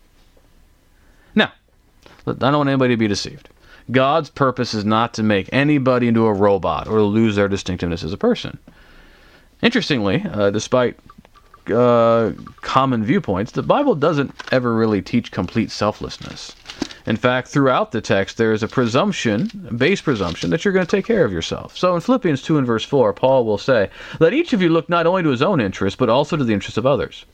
Now, 1.34 1.52
I 2.26 2.34
don't 2.34 2.58
want 2.58 2.70
anybody 2.70 2.94
to 2.94 2.98
be 2.98 3.08
deceived. 3.08 3.50
God's 3.92 4.30
purpose 4.30 4.74
is 4.74 4.84
not 4.84 5.14
to 5.14 5.24
make 5.24 5.50
anybody 5.52 6.08
into 6.08 6.26
a 6.26 6.34
robot 6.34 6.88
or 6.88 7.02
lose 7.02 7.36
their 7.36 7.48
distinctiveness 7.48 8.04
as 8.04 8.14
a 8.14 8.18
person. 8.18 8.58
Interestingly, 9.62 10.26
uh, 10.32 10.50
despite 10.50 10.98
uh, 11.74 12.32
common 12.62 13.04
viewpoints, 13.04 13.52
the 13.52 13.64
Bible 13.64 13.96
doesn't 13.96 14.34
ever 14.52 14.74
really 14.74 15.02
teach 15.02 15.32
complete 15.32 15.72
selflessness. 15.72 16.56
In 17.06 17.18
fact, 17.18 17.48
throughout 17.48 17.92
the 17.92 18.02
text, 18.02 18.38
there 18.38 18.52
is 18.52 18.64
a 18.64 18.68
presumption, 18.68 19.70
base 19.78 20.02
presumption, 20.02 20.50
that 20.50 20.66
you're 20.66 20.74
going 20.74 20.86
to 20.86 20.96
take 20.96 21.06
care 21.06 21.24
of 21.24 21.32
yourself. 21.32 21.78
So 21.78 21.94
in 21.94 22.02
Philippians 22.02 22.42
2 22.42 22.58
and 22.58 22.66
verse 22.66 22.84
4, 22.84 23.14
Paul 23.14 23.46
will 23.46 23.60
say, 23.60 23.90
Let 24.20 24.34
each 24.34 24.54
of 24.54 24.62
you 24.62 24.70
look 24.70 24.90
not 24.90 25.06
only 25.06 25.22
to 25.22 25.30
his 25.30 25.44
own 25.44 25.62
interest, 25.62 25.98
but 25.98 26.10
also 26.10 26.36
to 26.36 26.44
the 26.44 26.54
interests 26.54 26.78
of 26.78 26.86
others. 26.86 27.26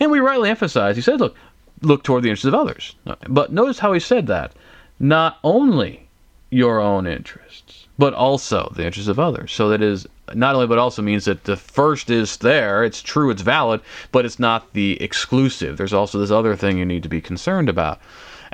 And 0.00 0.10
we 0.10 0.18
rightly 0.18 0.50
emphasize, 0.50 0.96
he 0.96 1.02
said, 1.02 1.20
Look, 1.20 1.36
look 1.82 2.02
toward 2.02 2.24
the 2.24 2.30
interests 2.30 2.46
of 2.46 2.54
others. 2.54 2.96
But 3.28 3.52
notice 3.52 3.78
how 3.78 3.92
he 3.92 4.00
said 4.00 4.26
that. 4.26 4.52
Not 4.98 5.38
only 5.44 6.08
your 6.50 6.80
own 6.80 7.06
interests, 7.06 7.86
but 7.98 8.14
also 8.14 8.72
the 8.76 8.84
interests 8.84 9.08
of 9.08 9.18
others. 9.18 9.52
So 9.52 9.68
that 9.68 9.82
is 9.82 10.06
not 10.34 10.54
only 10.54 10.66
but 10.66 10.78
also 10.78 11.02
means 11.02 11.24
that 11.26 11.44
the 11.44 11.56
first 11.56 12.10
is 12.10 12.36
there, 12.38 12.84
it's 12.84 13.02
true, 13.02 13.30
it's 13.30 13.42
valid, 13.42 13.80
but 14.10 14.24
it's 14.24 14.38
not 14.38 14.72
the 14.72 15.00
exclusive. 15.02 15.76
There's 15.76 15.92
also 15.92 16.18
this 16.18 16.30
other 16.30 16.56
thing 16.56 16.78
you 16.78 16.84
need 16.84 17.02
to 17.02 17.08
be 17.08 17.20
concerned 17.20 17.68
about. 17.68 18.00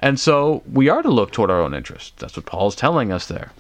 And 0.01 0.19
so 0.19 0.63
we 0.73 0.89
are 0.89 1.03
to 1.03 1.11
look 1.11 1.33
toward 1.33 1.51
our 1.51 1.61
own 1.61 1.75
interests. 1.75 2.13
That's 2.19 2.37
what 2.37 2.47
Paul's 2.47 2.77
telling 2.77 3.13
us 3.13 3.27
there. 3.27 3.53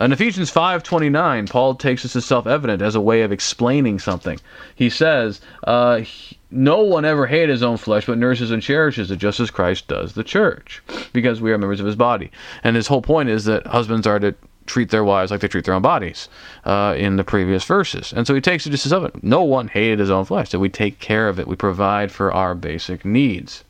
In 0.00 0.12
Ephesians 0.12 0.50
5:29, 0.50 1.46
Paul 1.48 1.74
takes 1.74 2.04
this 2.04 2.16
as 2.16 2.24
self-evident 2.24 2.80
as 2.80 2.94
a 2.94 3.00
way 3.00 3.20
of 3.20 3.32
explaining 3.32 3.98
something. 3.98 4.40
He 4.74 4.88
says, 4.88 5.42
uh, 5.64 6.02
"No 6.50 6.80
one 6.80 7.04
ever 7.04 7.26
hated 7.26 7.50
his 7.50 7.62
own 7.62 7.76
flesh, 7.76 8.06
but 8.06 8.16
nurses 8.16 8.50
and 8.50 8.62
cherishes 8.62 9.10
it, 9.10 9.18
just 9.18 9.40
as 9.40 9.50
Christ 9.50 9.88
does 9.88 10.14
the 10.14 10.24
church, 10.24 10.82
because 11.12 11.42
we 11.42 11.52
are 11.52 11.58
members 11.58 11.80
of 11.80 11.86
His 11.86 11.96
body." 11.96 12.30
And 12.64 12.76
his 12.76 12.86
whole 12.86 13.02
point 13.02 13.28
is 13.28 13.44
that 13.44 13.66
husbands 13.66 14.06
are 14.06 14.18
to 14.20 14.34
treat 14.64 14.90
their 14.90 15.04
wives 15.04 15.30
like 15.30 15.40
they 15.40 15.48
treat 15.48 15.64
their 15.64 15.74
own 15.74 15.82
bodies 15.82 16.28
uh, 16.64 16.94
in 16.96 17.16
the 17.16 17.24
previous 17.24 17.64
verses. 17.64 18.12
And 18.12 18.26
so 18.26 18.34
he 18.34 18.40
takes 18.40 18.66
it 18.66 18.70
just 18.70 18.86
as 18.86 18.92
evident. 18.92 19.24
No 19.24 19.42
one 19.42 19.68
hated 19.68 19.98
his 19.98 20.10
own 20.10 20.24
flesh. 20.24 20.50
That 20.50 20.60
we 20.60 20.68
take 20.68 20.98
care 21.00 21.28
of 21.28 21.38
it. 21.40 21.48
We 21.48 21.56
provide 21.56 22.10
for 22.12 22.32
our 22.32 22.54
basic 22.54 23.04
needs. 23.04 23.64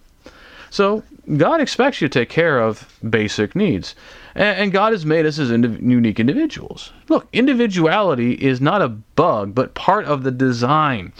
So 0.70 1.02
God 1.36 1.60
expects 1.60 2.00
you 2.00 2.08
to 2.08 2.18
take 2.20 2.28
care 2.28 2.60
of 2.60 2.98
basic 3.08 3.54
needs. 3.54 3.94
And, 4.34 4.72
God 4.72 4.92
has 4.92 5.04
made 5.04 5.26
us 5.26 5.38
as 5.38 5.50
unique 5.50 6.20
individuals. 6.20 6.92
Look, 7.08 7.26
individuality 7.32 8.34
is 8.34 8.60
not 8.60 8.80
a 8.80 8.88
bug, 8.88 9.54
but 9.54 9.74
part 9.74 10.04
of 10.06 10.22
the 10.22 10.30
design. 10.30 11.12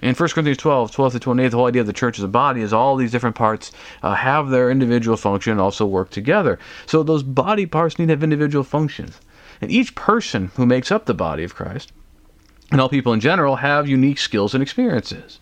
In 0.00 0.14
1 0.14 0.28
Corinthians 0.30 0.58
12, 0.58 0.90
12 0.92 1.12
to 1.12 1.18
28, 1.20 1.48
the 1.48 1.56
whole 1.56 1.66
idea 1.66 1.80
of 1.80 1.86
the 1.86 1.92
church 1.92 2.18
as 2.18 2.24
a 2.24 2.28
body 2.28 2.60
is 2.60 2.72
all 2.72 2.96
these 2.96 3.10
different 3.12 3.36
parts 3.36 3.72
uh, 4.02 4.14
have 4.14 4.50
their 4.50 4.70
individual 4.70 5.16
function 5.16 5.52
and 5.52 5.60
also 5.60 5.86
work 5.86 6.10
together. 6.10 6.58
So 6.86 7.02
those 7.02 7.22
body 7.22 7.66
parts 7.66 7.98
need 7.98 8.06
to 8.06 8.12
have 8.12 8.22
individual 8.22 8.64
functions. 8.64 9.20
And 9.60 9.70
each 9.70 9.94
person 9.94 10.52
who 10.56 10.66
makes 10.66 10.92
up 10.92 11.06
the 11.06 11.14
body 11.14 11.42
of 11.42 11.54
Christ, 11.54 11.92
and 12.70 12.80
all 12.80 12.88
people 12.88 13.12
in 13.12 13.20
general, 13.20 13.56
have 13.56 13.88
unique 13.88 14.18
skills 14.18 14.54
and 14.54 14.62
experiences. 14.62 15.40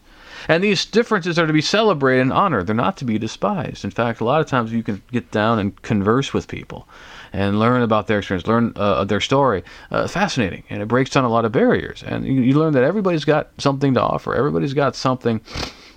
And 0.48 0.62
these 0.62 0.84
differences 0.84 1.38
are 1.38 1.46
to 1.46 1.52
be 1.52 1.60
celebrated 1.60 2.22
and 2.22 2.32
honored. 2.32 2.66
They're 2.66 2.74
not 2.74 2.96
to 2.98 3.04
be 3.04 3.18
despised. 3.18 3.84
In 3.84 3.90
fact, 3.90 4.20
a 4.20 4.24
lot 4.24 4.40
of 4.40 4.46
times 4.46 4.72
you 4.72 4.82
can 4.82 5.02
get 5.10 5.30
down 5.30 5.58
and 5.58 5.80
converse 5.82 6.32
with 6.32 6.48
people 6.48 6.86
and 7.32 7.58
learn 7.58 7.82
about 7.82 8.06
their 8.06 8.18
experience, 8.18 8.46
learn 8.46 8.72
uh, 8.76 9.04
their 9.04 9.20
story. 9.20 9.64
Uh, 9.90 10.06
fascinating. 10.06 10.62
And 10.70 10.82
it 10.82 10.86
breaks 10.86 11.10
down 11.10 11.24
a 11.24 11.28
lot 11.28 11.44
of 11.44 11.52
barriers. 11.52 12.02
And 12.04 12.24
you, 12.26 12.40
you, 12.40 12.58
learn 12.58 12.72
that 12.74 12.84
everybody's 12.84 13.24
got 13.24 13.50
something 13.58 13.94
to 13.94 14.00
offer, 14.00 14.34
everybody's 14.34 14.74
got 14.74 14.94
something 14.94 15.40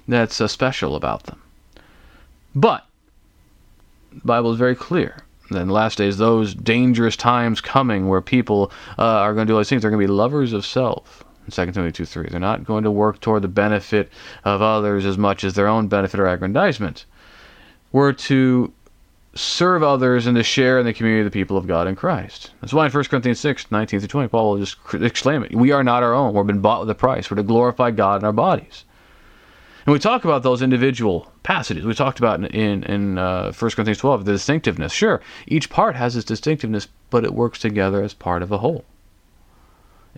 that's 0.07 0.41
uh, 0.41 0.47
special 0.47 0.95
about 0.95 1.23
them. 1.23 1.41
But 2.55 2.85
the 4.11 4.21
Bible 4.25 4.51
is 4.51 4.57
very 4.57 4.75
clear. 4.75 5.23
In 5.51 5.67
the 5.67 5.73
last 5.73 5.97
days, 5.97 6.17
those 6.17 6.53
dangerous 6.53 7.15
times 7.15 7.59
coming 7.59 8.07
where 8.07 8.21
people 8.21 8.71
uh, 8.99 9.03
are 9.03 9.33
going 9.33 9.47
to 9.47 9.51
do 9.51 9.55
all 9.55 9.59
these 9.59 9.69
things, 9.69 9.81
they're 9.81 9.89
going 9.89 10.01
to 10.01 10.07
be 10.07 10.11
lovers 10.13 10.53
of 10.53 10.65
self 10.65 11.23
2 11.49 11.71
Timothy 11.71 11.91
2 11.91 12.05
3. 12.05 12.27
They're 12.29 12.39
not 12.39 12.65
going 12.65 12.83
to 12.83 12.91
work 12.91 13.19
toward 13.19 13.41
the 13.41 13.47
benefit 13.47 14.11
of 14.43 14.61
others 14.61 15.05
as 15.05 15.17
much 15.17 15.43
as 15.43 15.53
their 15.53 15.67
own 15.67 15.87
benefit 15.87 16.19
or 16.19 16.27
aggrandizement. 16.27 17.05
We're 17.91 18.13
to 18.13 18.71
serve 19.35 19.83
others 19.83 20.27
and 20.27 20.35
to 20.35 20.43
share 20.43 20.79
in 20.79 20.85
the 20.85 20.93
community 20.93 21.21
of 21.21 21.31
the 21.31 21.39
people 21.39 21.57
of 21.57 21.67
God 21.67 21.87
in 21.87 21.95
Christ. 21.95 22.51
That's 22.61 22.73
why 22.73 22.85
in 22.85 22.91
1 22.91 23.03
Corinthians 23.05 23.39
6, 23.39 23.71
19 23.71 23.99
through 23.99 24.07
20, 24.07 24.27
Paul 24.27 24.51
will 24.51 24.59
just 24.59 24.77
exclaim 24.93 25.43
it. 25.43 25.55
We 25.55 25.71
are 25.71 25.83
not 25.83 26.03
our 26.03 26.13
own. 26.13 26.33
We've 26.33 26.47
been 26.47 26.61
bought 26.61 26.81
with 26.81 26.89
a 26.89 26.95
price. 26.95 27.29
We're 27.29 27.37
to 27.37 27.43
glorify 27.43 27.91
God 27.91 28.21
in 28.21 28.25
our 28.25 28.33
bodies. 28.33 28.85
And 29.85 29.93
we 29.93 29.99
talk 29.99 30.25
about 30.25 30.43
those 30.43 30.61
individual 30.61 31.31
passages. 31.43 31.85
We 31.85 31.93
talked 31.93 32.19
about 32.19 32.43
in, 32.53 32.83
in, 32.83 33.17
uh, 33.17 33.51
1 33.53 33.71
Corinthians 33.71 33.97
12, 33.99 34.25
the 34.25 34.33
distinctiveness. 34.33 34.91
Sure, 34.91 35.21
each 35.47 35.69
part 35.69 35.95
has 35.95 36.15
its 36.15 36.25
distinctiveness, 36.25 36.87
but 37.09 37.23
it 37.23 37.33
works 37.33 37.59
together 37.59 38.03
as 38.03 38.13
part 38.13 38.43
of 38.43 38.51
a 38.51 38.57
whole 38.57 38.83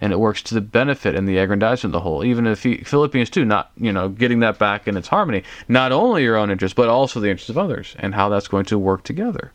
and 0.01 0.11
it 0.11 0.19
works 0.19 0.41
to 0.41 0.55
the 0.55 0.61
benefit 0.61 1.15
and 1.15 1.27
the 1.27 1.37
aggrandizement 1.37 1.95
of 1.95 1.99
the 1.99 2.03
whole. 2.03 2.25
Even 2.25 2.47
if 2.47 2.59
Philippians 2.59 3.29
2, 3.29 3.45
not 3.45 3.71
you 3.77 3.93
know 3.93 4.09
getting 4.09 4.39
that 4.39 4.57
back 4.59 4.87
in 4.87 4.97
its 4.97 5.07
harmony, 5.07 5.43
not 5.67 5.91
only 5.91 6.23
your 6.23 6.35
own 6.35 6.51
interest 6.51 6.75
but 6.75 6.89
also 6.89 7.19
the 7.19 7.29
interests 7.29 7.49
of 7.49 7.57
others, 7.57 7.95
and 7.99 8.15
how 8.15 8.27
that's 8.27 8.47
going 8.47 8.65
to 8.65 8.79
work 8.79 9.03
together, 9.03 9.51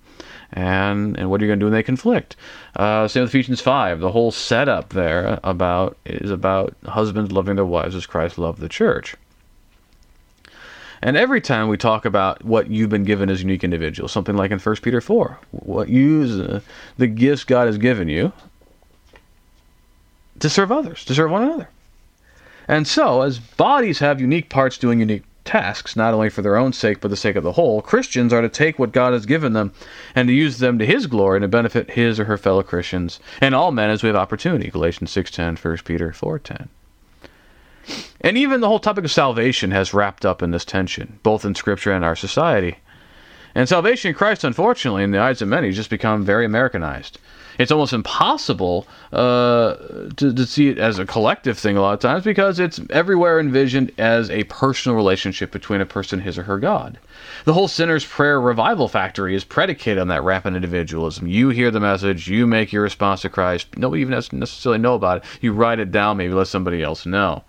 and 0.53 1.19
and 1.19 1.29
what 1.29 1.41
you're 1.41 1.49
you 1.49 1.51
going 1.51 1.59
to 1.59 1.65
do 1.65 1.67
when 1.67 1.75
they 1.75 1.83
conflict? 1.83 2.37
Uh, 2.77 3.09
same 3.09 3.23
with 3.23 3.31
Ephesians 3.31 3.61
5. 3.61 4.01
The 4.01 4.13
whole 4.13 4.31
setup 4.31 4.91
there 4.91 5.41
about 5.43 5.99
is 6.05 6.31
about 6.31 6.75
husbands 6.87 7.33
loving 7.33 7.57
their 7.57 7.65
wives 7.65 7.95
as 7.95 8.07
Christ 8.07 8.39
loved 8.39 8.61
the 8.61 8.69
church. 8.69 9.17
And 11.03 11.17
every 11.17 11.43
time 11.43 11.69
we 11.69 11.77
talk 11.77 12.07
about 12.07 12.43
what 12.43 12.71
you've 12.71 12.89
been 12.89 13.05
given 13.05 13.29
as 13.29 13.43
unique 13.43 13.65
individuals, 13.65 14.13
something 14.13 14.35
like 14.35 14.51
in 14.51 14.59
1 14.59 14.77
Peter 14.77 15.01
4, 15.01 15.39
what 15.51 15.89
use 15.89 16.41
uh, 16.41 16.61
the 16.97 17.07
gifts 17.07 17.45
God 17.45 17.67
has 17.67 17.77
given 17.77 18.09
you, 18.09 18.33
to 20.40 20.49
serve 20.51 20.72
others, 20.72 21.05
to 21.05 21.14
serve 21.14 21.31
one 21.31 21.42
another. 21.42 21.68
And 22.68 22.87
so, 22.87 23.22
as 23.22 23.38
bodies 23.38 24.01
have 24.01 24.20
unique 24.20 24.49
parts 24.49 24.77
doing 24.77 25.01
unique 25.01 25.25
tasks, 25.44 25.96
not 25.96 26.12
only 26.12 26.29
for 26.29 26.42
their 26.42 26.57
own 26.57 26.72
sake, 26.72 27.01
but 27.01 27.09
the 27.09 27.16
sake 27.16 27.37
of 27.37 27.44
the 27.44 27.53
whole, 27.53 27.81
Christians 27.81 28.33
are 28.33 28.42
to 28.42 28.49
take 28.49 28.79
what 28.79 28.92
God 28.92 29.12
has 29.12 29.25
given 29.25 29.53
them 29.53 29.72
and 30.14 30.29
to 30.29 30.35
use 30.35 30.59
them 30.59 30.79
to 30.79 30.87
His 30.87 31.07
glory 31.07 31.37
and 31.37 31.44
to 31.44 31.49
benefit 31.49 31.92
His 31.92 32.20
or 32.20 32.25
her 32.25 32.37
fellow 32.37 32.62
Christians 32.62 33.20
and 33.40 33.55
all 33.55 33.70
men 33.72 33.90
as 33.90 34.03
we 34.03 34.09
have 34.09 34.16
opportunity. 34.16 34.68
Galatians 34.68 35.14
6.10, 35.14 35.64
1 35.64 35.79
Peter 35.85 36.11
4.10. 36.11 36.68
And 38.20 38.37
even 38.37 38.61
the 38.61 38.68
whole 38.68 38.81
topic 38.81 39.05
of 39.05 39.12
salvation 39.12 39.70
has 39.70 39.94
wrapped 39.94 40.27
up 40.27 40.42
in 40.42 40.51
this 40.51 40.64
tension, 40.64 41.20
both 41.22 41.44
in 41.44 41.55
Scripture 41.55 41.92
and 41.92 42.05
our 42.05 42.16
society. 42.16 42.79
And 43.57 43.69
salvation 43.69 44.11
in 44.11 44.14
Christ, 44.14 44.45
unfortunately, 44.45 45.03
in 45.03 45.11
the 45.11 45.19
eyes 45.19 45.42
of 45.42 45.49
many, 45.49 45.66
has 45.66 45.77
just 45.77 45.90
become 45.90 46.25
very 46.25 46.45
Americanized 46.45 47.19
it's 47.59 47.73
almost 47.73 47.92
impossible 47.92 48.87
uh, 49.12 49.75
to, 50.16 50.33
to 50.33 50.47
see 50.47 50.69
it 50.69 50.79
as 50.79 50.99
a 50.99 51.07
collective 51.07 51.59
thing 51.59 51.77
a 51.77 51.81
lot 51.81 51.95
of 51.95 52.01
times 52.01 52.25
because 52.25 52.59
it's 52.59 52.81
everywhere 52.90 53.40
envisioned 53.40 53.92
as 53.99 54.31
a 54.31 54.45
personal 54.45 54.97
relationship 54.97 55.51
between 55.51 55.81
a 55.81 55.87
person 55.87 56.21
his 56.21 56.38
or 56.38 56.42
her 56.45 56.59
God. 56.59 56.99
The 57.45 57.55
whole 57.55 57.69
sinner's 57.69 58.05
prayer 58.05 58.40
revival 58.40 58.88
factory 58.88 59.35
is 59.35 59.45
predicated 59.45 59.99
on 59.99 60.09
that 60.09 60.23
rampant 60.23 60.57
individualism. 60.57 61.27
You 61.27 61.51
hear 61.51 61.71
the 61.71 61.81
message, 61.81 62.29
you 62.29 62.47
make 62.47 62.73
your 62.73 62.83
response 62.83 63.23
to 63.23 63.31
Christ. 63.31 63.77
Nobody 63.77 64.03
even 64.03 64.12
has 64.12 64.29
to 64.29 64.37
necessarily 64.37 64.79
know 64.79 64.95
about 64.95 65.19
it. 65.19 65.25
You 65.40 65.53
write 65.53 65.81
it 65.81 65.90
down, 65.90 66.19
maybe 66.19 66.35
let 66.35 66.49
somebody 66.49 66.83
else 66.83 67.07
know 67.07 67.45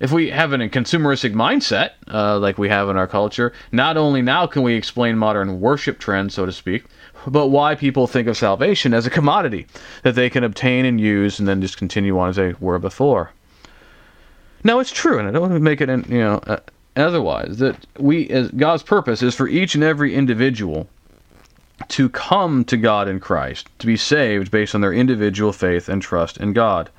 if 0.00 0.12
we 0.12 0.30
have 0.30 0.52
a 0.52 0.58
consumeristic 0.58 1.32
mindset, 1.32 1.90
uh, 2.08 2.38
like 2.38 2.58
we 2.58 2.68
have 2.68 2.88
in 2.88 2.96
our 2.96 3.06
culture, 3.06 3.52
not 3.72 3.96
only 3.96 4.22
now 4.22 4.46
can 4.46 4.62
we 4.62 4.74
explain 4.74 5.16
modern 5.16 5.60
worship 5.60 5.98
trends, 5.98 6.34
so 6.34 6.46
to 6.46 6.52
speak, 6.52 6.84
but 7.26 7.48
why 7.48 7.74
people 7.74 8.06
think 8.06 8.28
of 8.28 8.36
salvation 8.36 8.94
as 8.94 9.06
a 9.06 9.10
commodity 9.10 9.66
that 10.02 10.14
they 10.14 10.30
can 10.30 10.44
obtain 10.44 10.84
and 10.84 11.00
use 11.00 11.38
and 11.38 11.48
then 11.48 11.60
just 11.60 11.76
continue 11.76 12.18
on 12.18 12.28
as 12.28 12.36
they 12.36 12.54
were 12.60 12.78
before. 12.78 13.30
Now 14.64 14.80
it's 14.80 14.92
true, 14.92 15.18
and 15.18 15.28
I 15.28 15.30
don't 15.30 15.42
want 15.42 15.54
to 15.54 15.60
make 15.60 15.80
it, 15.80 15.88
you 16.08 16.18
know, 16.18 16.40
uh, 16.46 16.58
otherwise 16.96 17.58
that 17.58 17.86
we, 17.98 18.28
as 18.30 18.50
God's 18.50 18.82
purpose, 18.82 19.22
is 19.22 19.34
for 19.34 19.48
each 19.48 19.74
and 19.74 19.84
every 19.84 20.14
individual 20.14 20.88
to 21.88 22.08
come 22.08 22.64
to 22.64 22.76
God 22.76 23.06
in 23.06 23.20
Christ, 23.20 23.68
to 23.78 23.86
be 23.86 23.96
saved 23.96 24.50
based 24.50 24.74
on 24.74 24.80
their 24.80 24.92
individual 24.92 25.52
faith 25.52 25.88
and 25.88 26.00
trust 26.00 26.38
in 26.38 26.52
God. 26.52 26.90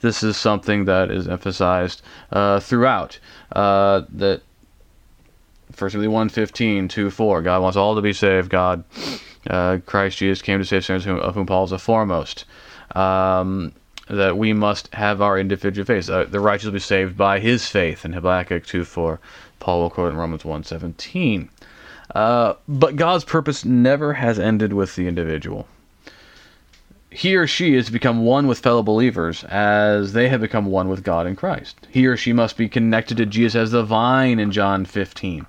This 0.00 0.22
is 0.22 0.36
something 0.36 0.84
that 0.84 1.10
is 1.10 1.28
emphasized 1.28 2.02
uh, 2.30 2.60
throughout. 2.60 3.18
Uh, 3.52 4.02
that 4.10 4.42
First 5.72 5.92
Timothy 5.92 6.10
1.15, 6.10 6.88
2, 6.88 7.10
4. 7.10 7.42
God 7.42 7.62
wants 7.62 7.76
all 7.76 7.94
to 7.94 8.02
be 8.02 8.12
saved. 8.12 8.50
God 8.50 8.84
uh, 9.48 9.78
Christ 9.86 10.18
Jesus 10.18 10.42
came 10.42 10.58
to 10.58 10.64
save 10.64 10.84
sinners, 10.84 11.06
of 11.06 11.34
whom 11.34 11.46
Paul 11.46 11.64
is 11.64 11.70
the 11.70 11.78
foremost. 11.78 12.44
Um, 12.94 13.72
that 14.08 14.38
we 14.38 14.52
must 14.52 14.92
have 14.94 15.20
our 15.20 15.38
individual 15.38 15.84
faith. 15.84 16.08
Uh, 16.08 16.24
the 16.24 16.40
righteous 16.40 16.64
will 16.64 16.72
be 16.72 16.78
saved 16.78 17.16
by 17.16 17.38
his 17.38 17.68
faith 17.68 18.04
in 18.04 18.12
Habakkuk 18.12 18.64
2 18.64 18.84
4. 18.84 19.20
Paul 19.60 19.80
will 19.82 19.90
quote 19.90 20.10
in 20.10 20.16
Romans 20.16 20.44
1 20.44 20.64
17. 20.64 21.50
Uh, 22.14 22.54
but 22.66 22.96
God's 22.96 23.24
purpose 23.24 23.64
never 23.64 24.14
has 24.14 24.38
ended 24.38 24.72
with 24.72 24.96
the 24.96 25.06
individual. 25.06 25.68
He 27.10 27.36
or 27.36 27.46
she 27.46 27.74
is 27.74 27.86
to 27.86 27.92
become 27.92 28.24
one 28.24 28.46
with 28.46 28.58
fellow 28.58 28.82
believers 28.82 29.42
as 29.44 30.12
they 30.12 30.28
have 30.28 30.42
become 30.42 30.66
one 30.66 30.88
with 30.88 31.02
God 31.02 31.26
in 31.26 31.36
Christ. 31.36 31.86
He 31.90 32.06
or 32.06 32.16
she 32.16 32.32
must 32.32 32.56
be 32.56 32.68
connected 32.68 33.16
to 33.16 33.26
Jesus 33.26 33.56
as 33.56 33.70
the 33.70 33.82
vine 33.82 34.38
in 34.38 34.52
John 34.52 34.84
15. 34.84 35.46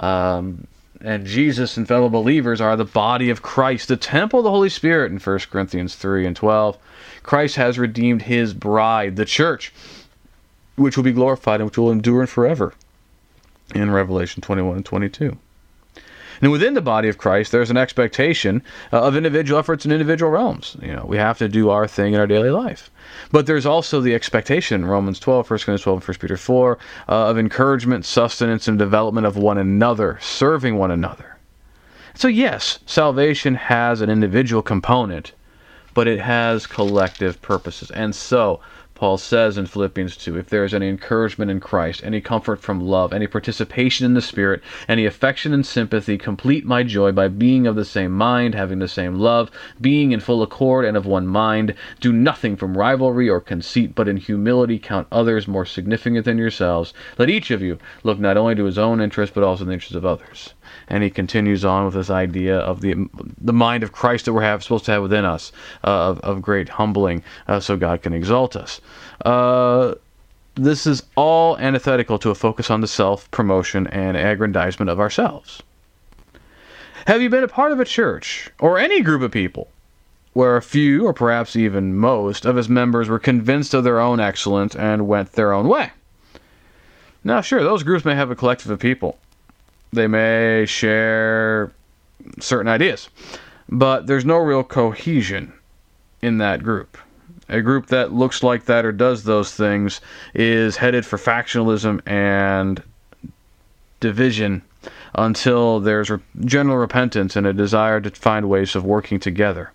Um, 0.00 0.66
and 1.00 1.26
Jesus 1.26 1.76
and 1.76 1.88
fellow 1.88 2.08
believers 2.08 2.60
are 2.60 2.76
the 2.76 2.84
body 2.84 3.30
of 3.30 3.42
Christ, 3.42 3.88
the 3.88 3.96
temple 3.96 4.40
of 4.40 4.44
the 4.44 4.50
Holy 4.50 4.68
Spirit 4.68 5.10
in 5.10 5.18
1 5.18 5.38
Corinthians 5.50 5.94
3 5.94 6.26
and 6.26 6.36
12. 6.36 6.78
Christ 7.22 7.56
has 7.56 7.78
redeemed 7.78 8.22
his 8.22 8.54
bride, 8.54 9.16
the 9.16 9.24
church, 9.24 9.72
which 10.76 10.96
will 10.96 11.04
be 11.04 11.12
glorified 11.12 11.60
and 11.60 11.68
which 11.68 11.78
will 11.78 11.90
endure 11.90 12.26
forever 12.26 12.74
in 13.74 13.90
Revelation 13.90 14.42
21 14.42 14.76
and 14.76 14.84
22. 14.84 15.36
And 16.42 16.50
within 16.50 16.74
the 16.74 16.82
body 16.82 17.08
of 17.08 17.18
Christ, 17.18 17.52
there's 17.52 17.70
an 17.70 17.76
expectation 17.76 18.62
uh, 18.92 19.00
of 19.00 19.14
individual 19.14 19.60
efforts 19.60 19.86
in 19.86 19.92
individual 19.92 20.32
realms. 20.32 20.76
You 20.82 20.92
know, 20.92 21.04
we 21.06 21.16
have 21.16 21.38
to 21.38 21.48
do 21.48 21.70
our 21.70 21.86
thing 21.86 22.14
in 22.14 22.20
our 22.20 22.26
daily 22.26 22.50
life. 22.50 22.90
But 23.30 23.46
there's 23.46 23.64
also 23.64 24.00
the 24.00 24.14
expectation, 24.14 24.84
Romans 24.84 25.20
12, 25.20 25.48
1 25.48 25.58
Corinthians 25.58 25.82
12, 25.82 25.98
and 25.98 26.08
1 26.08 26.18
Peter 26.18 26.36
4, 26.36 26.78
uh, 27.08 27.12
of 27.12 27.38
encouragement, 27.38 28.04
sustenance, 28.04 28.66
and 28.66 28.76
development 28.76 29.24
of 29.24 29.36
one 29.36 29.56
another, 29.56 30.18
serving 30.20 30.76
one 30.76 30.90
another. 30.90 31.36
So, 32.14 32.26
yes, 32.26 32.80
salvation 32.86 33.54
has 33.54 34.00
an 34.00 34.10
individual 34.10 34.62
component, 34.62 35.32
but 35.94 36.08
it 36.08 36.20
has 36.20 36.66
collective 36.66 37.40
purposes. 37.40 37.90
And 37.92 38.14
so, 38.14 38.60
Paul 39.02 39.18
says 39.18 39.58
in 39.58 39.66
Philippians 39.66 40.16
2 40.16 40.38
if 40.38 40.48
there 40.48 40.64
is 40.64 40.72
any 40.72 40.88
encouragement 40.88 41.50
in 41.50 41.58
Christ, 41.58 42.04
any 42.04 42.20
comfort 42.20 42.60
from 42.60 42.78
love, 42.80 43.12
any 43.12 43.26
participation 43.26 44.06
in 44.06 44.14
the 44.14 44.22
Spirit, 44.22 44.62
any 44.88 45.06
affection 45.06 45.52
and 45.52 45.66
sympathy, 45.66 46.16
complete 46.16 46.64
my 46.64 46.84
joy 46.84 47.10
by 47.10 47.26
being 47.26 47.66
of 47.66 47.74
the 47.74 47.84
same 47.84 48.12
mind, 48.12 48.54
having 48.54 48.78
the 48.78 48.86
same 48.86 49.16
love, 49.16 49.50
being 49.80 50.12
in 50.12 50.20
full 50.20 50.40
accord 50.40 50.84
and 50.84 50.96
of 50.96 51.04
one 51.04 51.26
mind. 51.26 51.74
Do 51.98 52.12
nothing 52.12 52.54
from 52.54 52.78
rivalry 52.78 53.28
or 53.28 53.40
conceit, 53.40 53.96
but 53.96 54.06
in 54.06 54.18
humility 54.18 54.78
count 54.78 55.08
others 55.10 55.48
more 55.48 55.66
significant 55.66 56.24
than 56.24 56.38
yourselves. 56.38 56.94
Let 57.18 57.28
each 57.28 57.50
of 57.50 57.60
you 57.60 57.78
look 58.04 58.20
not 58.20 58.36
only 58.36 58.54
to 58.54 58.66
his 58.66 58.78
own 58.78 59.00
interest, 59.00 59.34
but 59.34 59.42
also 59.42 59.64
the 59.64 59.72
interests 59.72 59.96
of 59.96 60.06
others 60.06 60.54
and 60.88 61.02
he 61.02 61.10
continues 61.10 61.64
on 61.64 61.84
with 61.84 61.94
this 61.94 62.10
idea 62.10 62.56
of 62.58 62.80
the 62.80 62.94
the 63.40 63.52
mind 63.52 63.82
of 63.82 63.92
Christ 63.92 64.24
that 64.24 64.32
we're 64.32 64.42
have, 64.42 64.62
supposed 64.62 64.84
to 64.86 64.92
have 64.92 65.02
within 65.02 65.24
us, 65.24 65.52
uh, 65.84 66.10
of, 66.10 66.20
of 66.20 66.42
great 66.42 66.68
humbling, 66.68 67.22
uh, 67.48 67.60
so 67.60 67.76
God 67.76 68.02
can 68.02 68.12
exalt 68.12 68.56
us. 68.56 68.80
Uh, 69.24 69.94
this 70.54 70.86
is 70.86 71.04
all 71.16 71.56
antithetical 71.58 72.18
to 72.18 72.30
a 72.30 72.34
focus 72.34 72.70
on 72.70 72.80
the 72.80 72.86
self 72.86 73.30
promotion 73.30 73.86
and 73.86 74.16
aggrandizement 74.16 74.90
of 74.90 75.00
ourselves. 75.00 75.62
Have 77.06 77.22
you 77.22 77.30
been 77.30 77.42
a 77.42 77.48
part 77.48 77.72
of 77.72 77.80
a 77.80 77.84
church 77.84 78.50
or 78.60 78.78
any 78.78 79.00
group 79.00 79.22
of 79.22 79.32
people 79.32 79.68
where 80.34 80.56
a 80.56 80.62
few, 80.62 81.04
or 81.06 81.12
perhaps 81.12 81.56
even 81.56 81.96
most, 81.96 82.44
of 82.44 82.56
its 82.56 82.68
members 82.68 83.08
were 83.08 83.18
convinced 83.18 83.74
of 83.74 83.84
their 83.84 83.98
own 83.98 84.20
excellence 84.20 84.76
and 84.76 85.08
went 85.08 85.32
their 85.32 85.52
own 85.52 85.68
way? 85.68 85.90
Now, 87.24 87.40
sure, 87.40 87.62
those 87.62 87.82
groups 87.82 88.04
may 88.04 88.14
have 88.14 88.30
a 88.30 88.36
collective 88.36 88.70
of 88.70 88.78
people, 88.78 89.18
they 89.92 90.06
may 90.06 90.64
share 90.66 91.72
certain 92.40 92.68
ideas, 92.68 93.08
but 93.68 94.06
there's 94.06 94.24
no 94.24 94.36
real 94.38 94.64
cohesion 94.64 95.52
in 96.20 96.38
that 96.38 96.62
group. 96.62 96.96
A 97.52 97.60
group 97.60 97.88
that 97.88 98.14
looks 98.14 98.42
like 98.42 98.64
that 98.64 98.86
or 98.86 98.92
does 98.92 99.24
those 99.24 99.54
things 99.54 100.00
is 100.34 100.78
headed 100.78 101.04
for 101.04 101.18
factionalism 101.18 102.00
and 102.08 102.82
division 104.00 104.62
until 105.14 105.78
there's 105.78 106.10
general 106.46 106.78
repentance 106.78 107.36
and 107.36 107.46
a 107.46 107.52
desire 107.52 108.00
to 108.00 108.10
find 108.10 108.48
ways 108.48 108.74
of 108.74 108.86
working 108.86 109.20
together. 109.20 109.70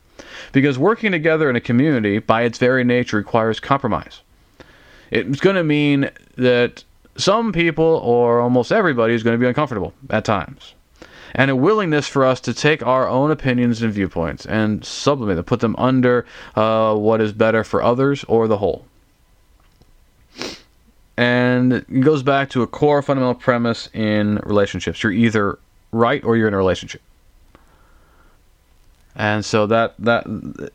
Because 0.53 0.79
working 0.79 1.11
together 1.11 1.51
in 1.51 1.55
a 1.55 1.61
community, 1.61 2.17
by 2.17 2.41
its 2.41 2.57
very 2.57 2.83
nature, 2.83 3.17
requires 3.17 3.59
compromise. 3.59 4.21
It's 5.11 5.39
going 5.39 5.55
to 5.55 5.63
mean 5.63 6.09
that 6.35 6.83
some 7.15 7.53
people, 7.53 8.01
or 8.03 8.39
almost 8.41 8.71
everybody, 8.71 9.13
is 9.13 9.21
going 9.21 9.35
to 9.35 9.39
be 9.39 9.47
uncomfortable 9.47 9.93
at 10.09 10.25
times. 10.25 10.73
And 11.37 11.51
a 11.51 11.55
willingness 11.55 12.07
for 12.07 12.25
us 12.25 12.41
to 12.41 12.53
take 12.53 12.85
our 12.85 13.07
own 13.07 13.31
opinions 13.31 13.81
and 13.83 13.93
viewpoints 13.93 14.45
and 14.45 14.83
sublimate 14.83 15.35
them, 15.35 15.45
put 15.45 15.59
them 15.59 15.75
under 15.77 16.25
uh, 16.55 16.95
what 16.95 17.21
is 17.21 17.31
better 17.31 17.63
for 17.63 17.81
others 17.81 18.23
or 18.25 18.47
the 18.47 18.57
whole. 18.57 18.85
And 21.15 21.73
it 21.73 22.01
goes 22.01 22.23
back 22.23 22.49
to 22.51 22.63
a 22.63 22.67
core 22.67 23.01
fundamental 23.01 23.35
premise 23.35 23.89
in 23.93 24.37
relationships. 24.43 25.01
You're 25.03 25.11
either 25.11 25.59
right 25.91 26.23
or 26.23 26.35
you're 26.35 26.47
in 26.47 26.53
a 26.53 26.57
relationship 26.57 27.01
and 29.17 29.43
so 29.43 29.65
that 29.65 29.95
that 29.97 30.25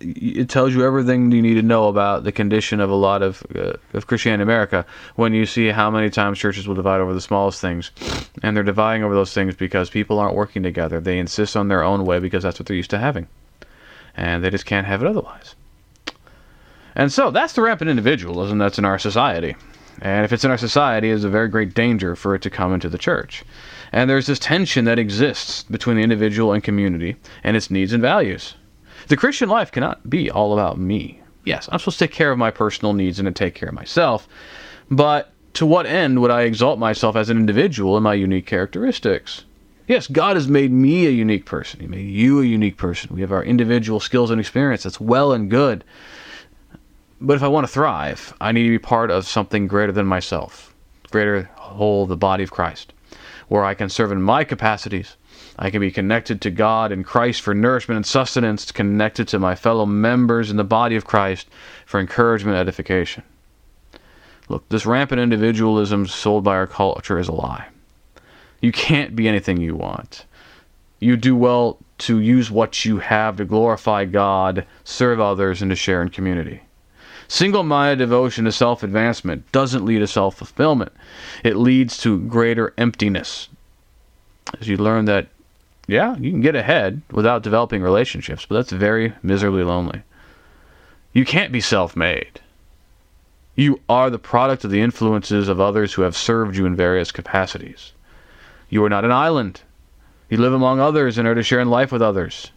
it 0.00 0.48
tells 0.48 0.74
you 0.74 0.85
everything 0.85 1.31
you 1.31 1.40
need 1.40 1.55
to 1.55 1.62
know 1.62 1.87
about 1.87 2.24
the 2.24 2.33
condition 2.33 2.81
of 2.81 2.90
a 2.90 2.94
lot 2.94 3.22
of 3.22 3.42
uh, 3.55 3.74
of 3.94 4.09
Christianity 4.09 4.42
in 4.42 4.48
America 4.48 4.85
when 5.14 5.33
you 5.33 5.46
see 5.46 5.68
how 5.68 5.90
many 5.90 6.11
times 6.11 6.40
churches 6.40 6.66
will 6.66 6.74
divide 6.74 7.00
over 7.00 7.14
the 7.14 7.20
smallest 7.20 7.61
things, 7.61 7.92
and 8.42 8.57
they're 8.57 8.64
dividing 8.64 9.05
over 9.05 9.14
those 9.14 9.33
things 9.33 9.55
because 9.55 9.88
people 9.90 10.18
aren't 10.18 10.35
working 10.35 10.62
together. 10.62 11.00
They 11.00 11.20
insist 11.20 11.57
on 11.57 11.68
their 11.68 11.85
own 11.85 12.05
way 12.05 12.18
because 12.18 12.42
that's 12.42 12.59
what 12.59 12.66
they're 12.66 12.76
used 12.76 12.90
to 12.90 12.98
having, 12.98 13.28
and 14.16 14.42
they 14.42 14.50
just 14.50 14.66
can't 14.66 14.88
have 14.88 15.02
it 15.02 15.09
otherwise. 15.09 15.55
And 16.96 17.12
so 17.12 17.31
that's 17.31 17.52
the 17.52 17.62
rampant 17.62 17.90
individualism 17.90 18.59
that's 18.59 18.78
in 18.78 18.85
our 18.85 18.98
society. 18.98 19.55
And 20.00 20.24
if 20.24 20.33
it's 20.33 20.44
in 20.44 20.50
our 20.50 20.59
society, 20.59 21.11
it's 21.11 21.22
a 21.22 21.28
very 21.28 21.48
great 21.48 21.74
danger 21.74 22.16
for 22.16 22.35
it 22.35 22.42
to 22.42 22.50
come 22.50 22.74
into 22.74 22.88
the 22.88 22.98
church. 22.98 23.44
And 23.92 24.09
there's 24.09 24.26
this 24.26 24.38
tension 24.38 24.87
that 24.87 24.98
exists 24.98 25.64
between 25.64 25.96
the 25.96 26.02
individual 26.02 26.52
and 26.52 26.64
community 26.64 27.16
and 27.44 27.57
its 27.57 27.70
needs 27.70 27.92
and 27.92 28.00
values. 28.00 28.55
The 29.09 29.16
Christian 29.16 29.50
life 29.50 29.70
cannot 29.70 30.09
be 30.09 30.31
all 30.31 30.55
about 30.55 30.78
me. 30.78 31.20
Yes, 31.44 31.68
I'm 31.70 31.78
supposed 31.78 31.98
to 31.98 32.07
take 32.07 32.14
care 32.14 32.33
of 32.33 32.38
my 32.38 32.50
personal 32.50 32.94
needs 32.94 33.18
and 33.18 33.26
to 33.26 33.33
take 33.33 33.55
care 33.55 33.68
of 33.68 33.74
myself, 33.74 34.28
but 34.90 35.33
to 35.55 35.66
what 35.66 35.87
end 35.87 36.20
would 36.20 36.31
I 36.31 36.42
exalt 36.42 36.78
myself 36.78 37.16
as 37.16 37.28
an 37.28 37.37
individual 37.37 37.96
in 37.96 38.02
my 38.02 38.14
unique 38.14 38.46
characteristics? 38.46 39.44
Yes, 39.88 40.07
God 40.07 40.37
has 40.37 40.48
made 40.48 40.70
me 40.70 41.07
a 41.07 41.11
unique 41.11 41.44
person. 41.44 41.81
He 41.81 41.87
made 41.87 42.09
you 42.09 42.40
a 42.40 42.44
unique 42.44 42.78
person. 42.78 43.14
We 43.14 43.20
have 43.20 43.33
our 43.33 43.44
individual 43.44 44.00
skills 44.00 44.31
and 44.31 44.40
experience. 44.40 44.85
That's 44.85 45.00
well 45.00 45.33
and 45.33 45.50
good. 45.50 45.85
But 47.20 47.37
if 47.37 47.42
I 47.42 47.48
want 47.48 47.66
to 47.66 47.72
thrive, 47.72 48.33
I 48.40 48.52
need 48.52 48.62
to 48.62 48.70
be 48.70 48.78
part 48.78 49.11
of 49.11 49.26
something 49.26 49.66
greater 49.66 49.92
than 49.92 50.07
myself, 50.07 50.74
greater 51.11 51.50
whole, 51.57 52.07
the 52.07 52.16
body 52.16 52.44
of 52.44 52.50
Christ 52.50 52.92
where 53.53 53.67
I 53.67 53.75
can 53.75 53.91
serve 53.91 54.11
in 54.12 54.23
my 54.23 54.45
capacities. 54.45 55.19
I 55.59 55.69
can 55.69 55.83
be 55.83 55.91
connected 55.91 56.41
to 56.41 56.51
God 56.51 56.91
and 56.91 57.05
Christ 57.05 57.43
for 57.43 57.53
nourishment 57.53 57.97
and 57.97 58.07
sustenance, 58.07 58.73
connected 58.73 59.29
to 59.29 59.38
my 59.38 59.55
fellow 59.55 59.85
members 59.85 60.51
in 60.51 60.57
the 60.57 60.65
body 60.65 60.97
of 60.97 61.05
Christ 61.05 61.49
for 61.85 62.01
encouragement 62.01 62.57
and 62.57 62.62
edification. 62.62 63.23
Look, 64.49 64.67
this 64.71 64.87
rampant 64.87 65.21
individualism 65.21 66.07
sold 66.07 66.45
by 66.45 66.57
our 66.57 66.67
culture 66.67 67.19
is 67.19 67.29
a 67.29 67.33
lie. 67.33 67.67
You 68.62 68.73
can't 68.73 69.15
be 69.15 69.29
anything 69.29 69.59
you 69.59 69.77
want. 69.77 70.25
You 70.99 71.19
do 71.19 71.37
well 71.37 71.77
to 71.99 72.21
use 72.21 72.51
what 72.51 72.87
you 72.87 73.01
have 73.01 73.37
to 73.37 73.45
glorify 73.45 74.07
God, 74.07 74.65
serve 74.83 75.21
others, 75.21 75.61
and 75.61 75.71
to 75.71 75.77
share 75.77 76.01
in 76.01 76.09
community. 76.09 76.62
Single 77.29 77.63
minded 77.63 77.99
devotion 77.99 78.45
to 78.45 78.53
self 78.53 78.83
advancement 78.83 79.51
doesn't 79.53 79.85
lead 79.85 80.01
to 80.01 80.07
self 80.07 80.37
fulfillment, 80.37 80.93
it 81.45 81.57
leads 81.57 81.97
to 81.99 82.19
greater 82.21 82.75
emptiness. 82.77 83.49
As 84.61 84.69
you 84.69 84.77
learn 84.77 85.05
that, 85.07 85.29
yeah, 85.87 86.17
you 86.17 86.31
can 86.31 86.41
get 86.41 86.55
ahead 86.55 87.03
without 87.11 87.43
developing 87.43 87.83
relationships, 87.83 88.47
but 88.47 88.57
that's 88.57 88.73
very 88.73 89.15
miserably 89.23 89.63
lonely. 89.63 90.03
You 91.13 91.25
can't 91.25 91.53
be 91.53 91.61
self 91.61 91.95
made. 91.97 92.41
You 93.55 93.81
are 93.89 94.09
the 94.09 94.19
product 94.19 94.65
of 94.65 94.71
the 94.71 94.81
influences 94.81 95.49
of 95.49 95.61
others 95.61 95.93
who 95.93 96.03
have 96.03 96.17
served 96.17 96.57
you 96.57 96.65
in 96.65 96.75
various 96.75 97.13
capacities. 97.13 97.93
You 98.71 98.83
are 98.85 98.89
not 98.89 99.05
an 99.05 99.13
island. 99.13 99.61
You 100.31 100.39
live 100.39 100.55
among 100.55 100.81
others 100.81 101.19
and 101.19 101.29
are 101.29 101.35
to 101.35 101.43
share 101.43 101.61
in 101.61 101.69
life 101.69 101.93
with 101.93 102.01
others. 102.01 102.51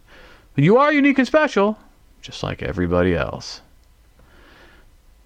You 0.55 0.77
are 0.77 0.93
unique 0.93 1.17
and 1.17 1.27
special, 1.27 1.77
just 2.21 2.41
like 2.41 2.63
everybody 2.63 3.13
else. 3.13 3.59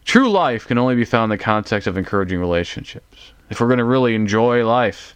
True 0.09 0.31
life 0.31 0.65
can 0.65 0.79
only 0.79 0.95
be 0.95 1.05
found 1.05 1.31
in 1.31 1.37
the 1.37 1.43
context 1.43 1.87
of 1.87 1.95
encouraging 1.95 2.39
relationships. 2.39 3.31
If 3.51 3.61
we're 3.61 3.67
going 3.67 3.77
to 3.77 3.83
really 3.83 4.15
enjoy 4.15 4.65
life 4.65 5.15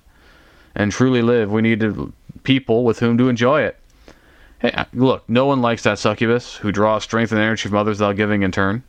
and 0.75 0.91
truly 0.91 1.23
live, 1.23 1.51
we 1.51 1.63
need 1.63 1.79
to, 1.79 2.13
people 2.43 2.83
with 2.83 2.99
whom 2.99 3.17
to 3.17 3.27
enjoy 3.27 3.63
it. 3.63 3.79
Hey, 4.59 4.85
look, 4.93 5.27
no 5.27 5.47
one 5.47 5.63
likes 5.63 5.81
that 5.81 5.97
succubus 5.97 6.57
who 6.57 6.71
draws 6.71 7.03
strength 7.03 7.31
and 7.31 7.41
energy 7.41 7.67
from 7.67 7.77
others 7.79 7.99
without 7.99 8.17
giving 8.17 8.43
in 8.43 8.51
turn. 8.51 8.83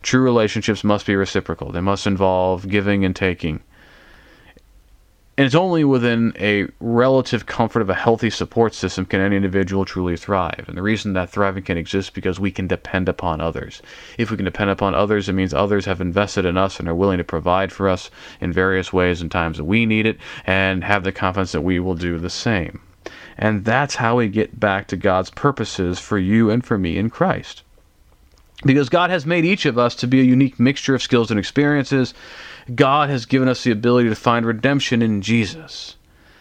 True 0.00 0.22
relationships 0.22 0.82
must 0.82 1.04
be 1.04 1.14
reciprocal. 1.14 1.70
They 1.70 1.82
must 1.82 2.06
involve 2.06 2.66
giving 2.66 3.04
and 3.04 3.14
taking. 3.14 3.62
And 5.40 5.46
it's 5.46 5.54
only 5.54 5.84
within 5.84 6.34
a 6.38 6.68
relative 6.80 7.46
comfort 7.46 7.80
of 7.80 7.88
a 7.88 7.94
healthy 7.94 8.28
support 8.28 8.74
system 8.74 9.06
can 9.06 9.22
any 9.22 9.36
individual 9.36 9.86
truly 9.86 10.14
thrive. 10.14 10.66
And 10.68 10.76
the 10.76 10.82
reason 10.82 11.14
that 11.14 11.30
thriving 11.30 11.62
can 11.62 11.78
exist 11.78 12.08
is 12.08 12.10
because 12.10 12.38
we 12.38 12.50
can 12.50 12.66
depend 12.66 13.08
upon 13.08 13.40
others. 13.40 13.80
If 14.18 14.30
we 14.30 14.36
can 14.36 14.44
depend 14.44 14.68
upon 14.68 14.94
others, 14.94 15.30
it 15.30 15.32
means 15.32 15.54
others 15.54 15.86
have 15.86 16.02
invested 16.02 16.44
in 16.44 16.58
us 16.58 16.78
and 16.78 16.86
are 16.90 16.94
willing 16.94 17.16
to 17.16 17.24
provide 17.24 17.72
for 17.72 17.88
us 17.88 18.10
in 18.42 18.52
various 18.52 18.92
ways 18.92 19.22
and 19.22 19.30
times 19.30 19.56
that 19.56 19.64
we 19.64 19.86
need 19.86 20.04
it 20.04 20.18
and 20.44 20.84
have 20.84 21.04
the 21.04 21.10
confidence 21.10 21.52
that 21.52 21.62
we 21.62 21.80
will 21.80 21.94
do 21.94 22.18
the 22.18 22.28
same. 22.28 22.82
And 23.38 23.64
that's 23.64 23.94
how 23.94 24.16
we 24.16 24.28
get 24.28 24.60
back 24.60 24.88
to 24.88 24.96
God's 24.98 25.30
purposes 25.30 25.98
for 25.98 26.18
you 26.18 26.50
and 26.50 26.62
for 26.62 26.76
me 26.76 26.98
in 26.98 27.08
Christ. 27.08 27.62
Because 28.66 28.90
God 28.90 29.08
has 29.08 29.24
made 29.24 29.46
each 29.46 29.64
of 29.64 29.78
us 29.78 29.94
to 29.94 30.06
be 30.06 30.20
a 30.20 30.24
unique 30.24 30.60
mixture 30.60 30.94
of 30.94 31.02
skills 31.02 31.30
and 31.30 31.40
experiences, 31.40 32.12
God 32.74 33.10
has 33.10 33.26
given 33.26 33.48
us 33.48 33.64
the 33.64 33.70
ability 33.70 34.08
to 34.08 34.14
find 34.14 34.46
redemption 34.46 35.02
in 35.02 35.22
Jesus. 35.22 35.96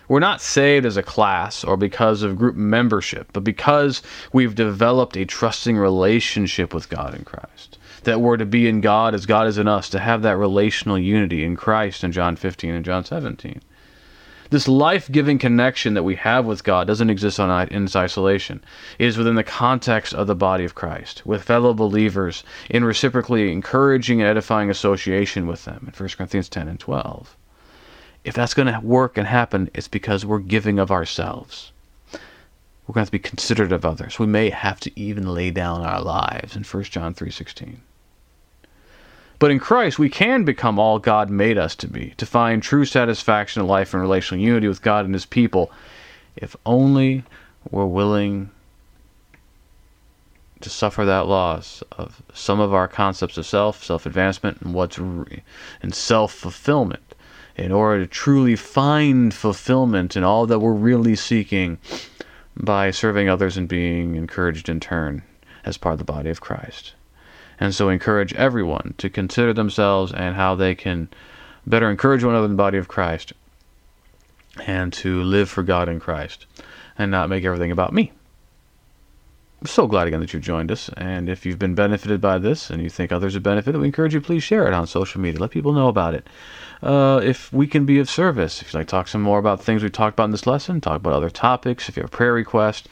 We're 0.08 0.19
not 0.19 0.41
saved 0.41 0.88
as 0.88 0.97
a 0.97 1.03
class 1.03 1.63
or 1.63 1.77
because 1.77 2.23
of 2.23 2.38
group 2.38 2.55
membership, 2.55 3.29
but 3.32 3.43
because 3.43 4.01
we've 4.34 4.55
developed 4.55 5.15
a 5.15 5.25
trusting 5.25 5.77
relationship 5.77 6.73
with 6.73 6.89
God 6.89 7.13
in 7.13 7.23
Christ. 7.23 7.77
That 8.05 8.19
we're 8.19 8.38
to 8.38 8.45
be 8.45 8.67
in 8.67 8.82
God 8.82 9.13
as 9.13 9.27
God 9.27 9.45
is 9.45 9.60
in 9.60 9.67
us, 9.67 9.88
to 9.89 9.99
have 9.99 10.23
that 10.23 10.38
relational 10.38 10.97
unity 10.97 11.43
in 11.43 11.55
Christ 11.55 12.03
in 12.03 12.12
John 12.12 12.36
15 12.36 12.73
and 12.73 12.86
John 12.86 13.05
17. 13.05 13.62
This 14.52 14.68
life 14.68 15.12
giving 15.12 15.38
connection 15.38 15.94
that 15.94 16.02
we 16.02 16.16
have 16.16 16.44
with 16.44 16.64
God 16.64 16.88
doesn't 16.88 17.12
exist 17.12 17.40
on, 17.40 17.68
in 17.68 17.88
isolation. 17.96 18.64
It 18.98 19.06
is 19.06 19.16
within 19.16 19.36
the 19.36 19.44
context 19.44 20.12
of 20.12 20.26
the 20.26 20.34
body 20.34 20.66
of 20.66 20.74
Christ, 20.74 21.24
with 21.24 21.44
fellow 21.44 21.72
believers, 21.72 22.44
in 22.68 22.84
reciprocally 22.84 23.52
encouraging 23.52 24.22
and 24.22 24.30
edifying 24.30 24.72
association 24.72 25.46
with 25.46 25.66
them 25.66 25.86
in 25.86 25.94
1 25.94 26.10
Corinthians 26.18 26.50
10 26.50 26.68
and 26.68 26.80
12. 26.80 27.38
If 28.24 28.34
that's 28.34 28.56
going 28.56 28.74
to 28.74 28.80
work 28.80 29.20
and 29.20 29.28
happen, 29.28 29.70
it's 29.76 29.88
because 29.88 30.26
we're 30.26 30.40
giving 30.40 30.80
of 30.80 30.90
ourselves. 30.90 31.72
We're 32.12 32.94
going 32.94 32.96
to 32.96 33.00
have 33.02 33.08
to 33.10 33.12
be 33.12 33.20
considerate 33.20 33.72
of 33.72 33.86
others. 33.86 34.18
We 34.18 34.26
may 34.26 34.50
have 34.50 34.80
to 34.80 35.00
even 35.00 35.32
lay 35.32 35.52
down 35.52 35.82
our 35.82 36.02
lives 36.02 36.56
in 36.56 36.64
1 36.64 36.84
John 36.86 37.14
3:16. 37.14 37.82
But 39.39 39.52
in 39.52 39.60
Christ, 39.60 39.97
we 39.97 40.10
can 40.10 40.43
become 40.43 40.78
all 40.78 40.99
God 40.99 41.30
made 41.30 41.58
us 41.58 41.73
to 41.78 41.88
be, 41.88 42.13
to 42.17 42.25
find 42.25 42.62
true 42.62 42.84
satisfaction 42.84 43.62
in 43.62 43.67
life 43.69 43.93
and 43.93 44.02
relational 44.02 44.43
unity 44.43 44.67
with 44.67 44.82
God 44.82 45.06
and 45.06 45.13
His 45.13 45.25
people, 45.25 45.71
if 46.36 46.58
only 46.65 47.23
we're 47.71 47.86
willing 47.86 48.52
to 50.60 50.69
suffer 50.69 51.06
that 51.06 51.25
loss 51.25 51.82
of 51.93 52.21
some 52.34 52.60
of 52.60 52.73
our 52.73 52.89
concepts 52.89 53.38
of 53.38 53.45
self, 53.45 53.82
self 53.82 54.06
advancement, 54.06 54.60
and 54.60 54.73
what's 54.73 54.99
re- 54.99 55.41
and 55.82 55.95
self 55.95 56.34
fulfillment, 56.34 57.15
in 57.56 57.71
order 57.71 58.04
to 58.04 58.08
truly 58.08 58.58
find 58.58 59.34
fulfillment 59.34 60.17
in 60.17 60.23
all 60.25 60.47
that 60.47 60.60
we're 60.60 60.73
really 60.73 61.15
seeking 61.15 61.78
by 62.58 62.91
serving 62.91 63.30
others 63.30 63.56
and 63.56 63.69
being 63.69 64.15
encouraged 64.15 64.67
in 64.67 64.82
turn 64.82 65.23
as 65.63 65.78
part 65.78 65.93
of 65.93 65.99
the 65.99 66.04
body 66.04 66.30
of 66.30 66.41
Christ 66.41 66.93
and 67.60 67.76
so 67.76 67.89
encourage 67.89 68.34
everyone 68.34 68.93
to 68.98 69.10
consider 69.10 69.54
themselves 69.54 70.12
and 70.12 70.36
how 70.36 70.56
they 70.56 70.76
can 70.76 71.10
better 71.67 71.89
encourage 71.89 72.24
one 72.24 72.34
another 72.34 72.45
in 72.45 72.52
the 72.52 72.58
body 72.58 72.78
of 72.78 72.88
Christ 72.88 73.34
and 74.65 74.91
to 74.93 75.22
live 75.24 75.50
for 75.50 75.63
God 75.63 75.89
in 75.89 76.00
Christ 76.00 76.45
and 76.98 77.12
not 77.12 77.30
make 77.30 77.43
everything 77.43 77.72
about 77.72 77.93
me. 77.93 78.12
I'm 79.62 79.67
so 79.67 79.88
glad 79.88 80.08
again 80.08 80.22
that 80.22 80.32
you've 80.32 80.41
joined 80.41 80.72
us. 80.72 80.89
And 80.95 81.28
if 81.28 81.45
you've 81.45 81.60
been 81.60 81.76
benefited 81.76 82.22
by 82.22 82.38
this 82.38 82.69
and 82.69 82.82
you 82.82 82.89
think 82.89 83.12
others 83.12 83.34
have 83.34 83.43
benefited, 83.43 83.80
we 83.80 83.88
encourage 83.88 84.13
you 84.13 84.22
please 84.22 84.41
share 84.41 84.65
it 84.67 84.74
on 84.74 84.88
social 84.88 85.19
media. 85.19 85.41
Let 85.41 85.52
people 85.52 85.74
know 85.74 85.89
about 85.89 86.13
it. 86.13 86.26
Uh, 86.82 87.19
if 87.22 87.52
we 87.52 87.67
can 87.67 87.86
be 87.86 88.00
of 88.00 88.10
service, 88.10 88.62
if 88.62 88.69
you'd 88.69 88.80
like 88.80 88.88
to 88.88 88.91
talk 88.91 89.10
some 89.10 89.22
more 89.22 89.38
about 89.38 89.62
things 89.62 89.84
we 89.84 89.89
talked 89.89 90.15
about 90.15 90.26
in 90.26 90.32
this 90.32 90.48
lesson, 90.48 90.80
talk 90.80 90.95
about 90.95 91.12
other 91.12 91.30
topics, 91.30 91.89
if 91.89 91.98
you 91.98 92.04
have 92.04 92.13
a 92.13 92.15
prayer 92.15 92.32
request, 92.32 92.88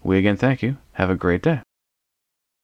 We 0.02 0.18
again 0.18 0.36
thank 0.36 0.62
you. 0.62 0.76
Have 0.92 1.10
a 1.10 1.14
great 1.14 1.42
day. 1.42 1.60